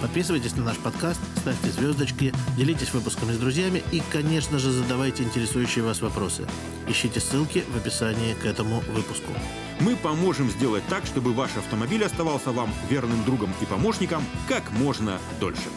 Подписывайтесь 0.00 0.54
на 0.56 0.64
наш 0.64 0.76
подкаст, 0.76 1.20
ставьте 1.38 1.70
звездочки, 1.70 2.34
делитесь 2.56 2.92
выпусками 2.92 3.32
с 3.32 3.38
друзьями 3.38 3.82
и, 3.92 4.02
конечно 4.12 4.58
же, 4.58 4.70
задавайте 4.70 5.22
интересующие 5.22 5.84
вас 5.84 6.02
вопросы. 6.02 6.46
Ищите 6.86 7.18
ссылки 7.18 7.64
в 7.72 7.76
описании 7.76 8.34
к 8.34 8.44
этому 8.44 8.80
выпуску. 8.92 9.32
Мы 9.80 9.96
поможем 9.96 10.50
сделать 10.50 10.82
так, 10.88 11.06
чтобы 11.06 11.32
ваш 11.32 11.56
автомобиль 11.56 12.04
оставался 12.04 12.52
вам 12.52 12.70
верным 12.90 13.24
другом 13.24 13.52
и 13.62 13.64
помощником 13.64 14.22
как 14.48 14.70
можно 14.72 15.18
дольше. 15.40 15.68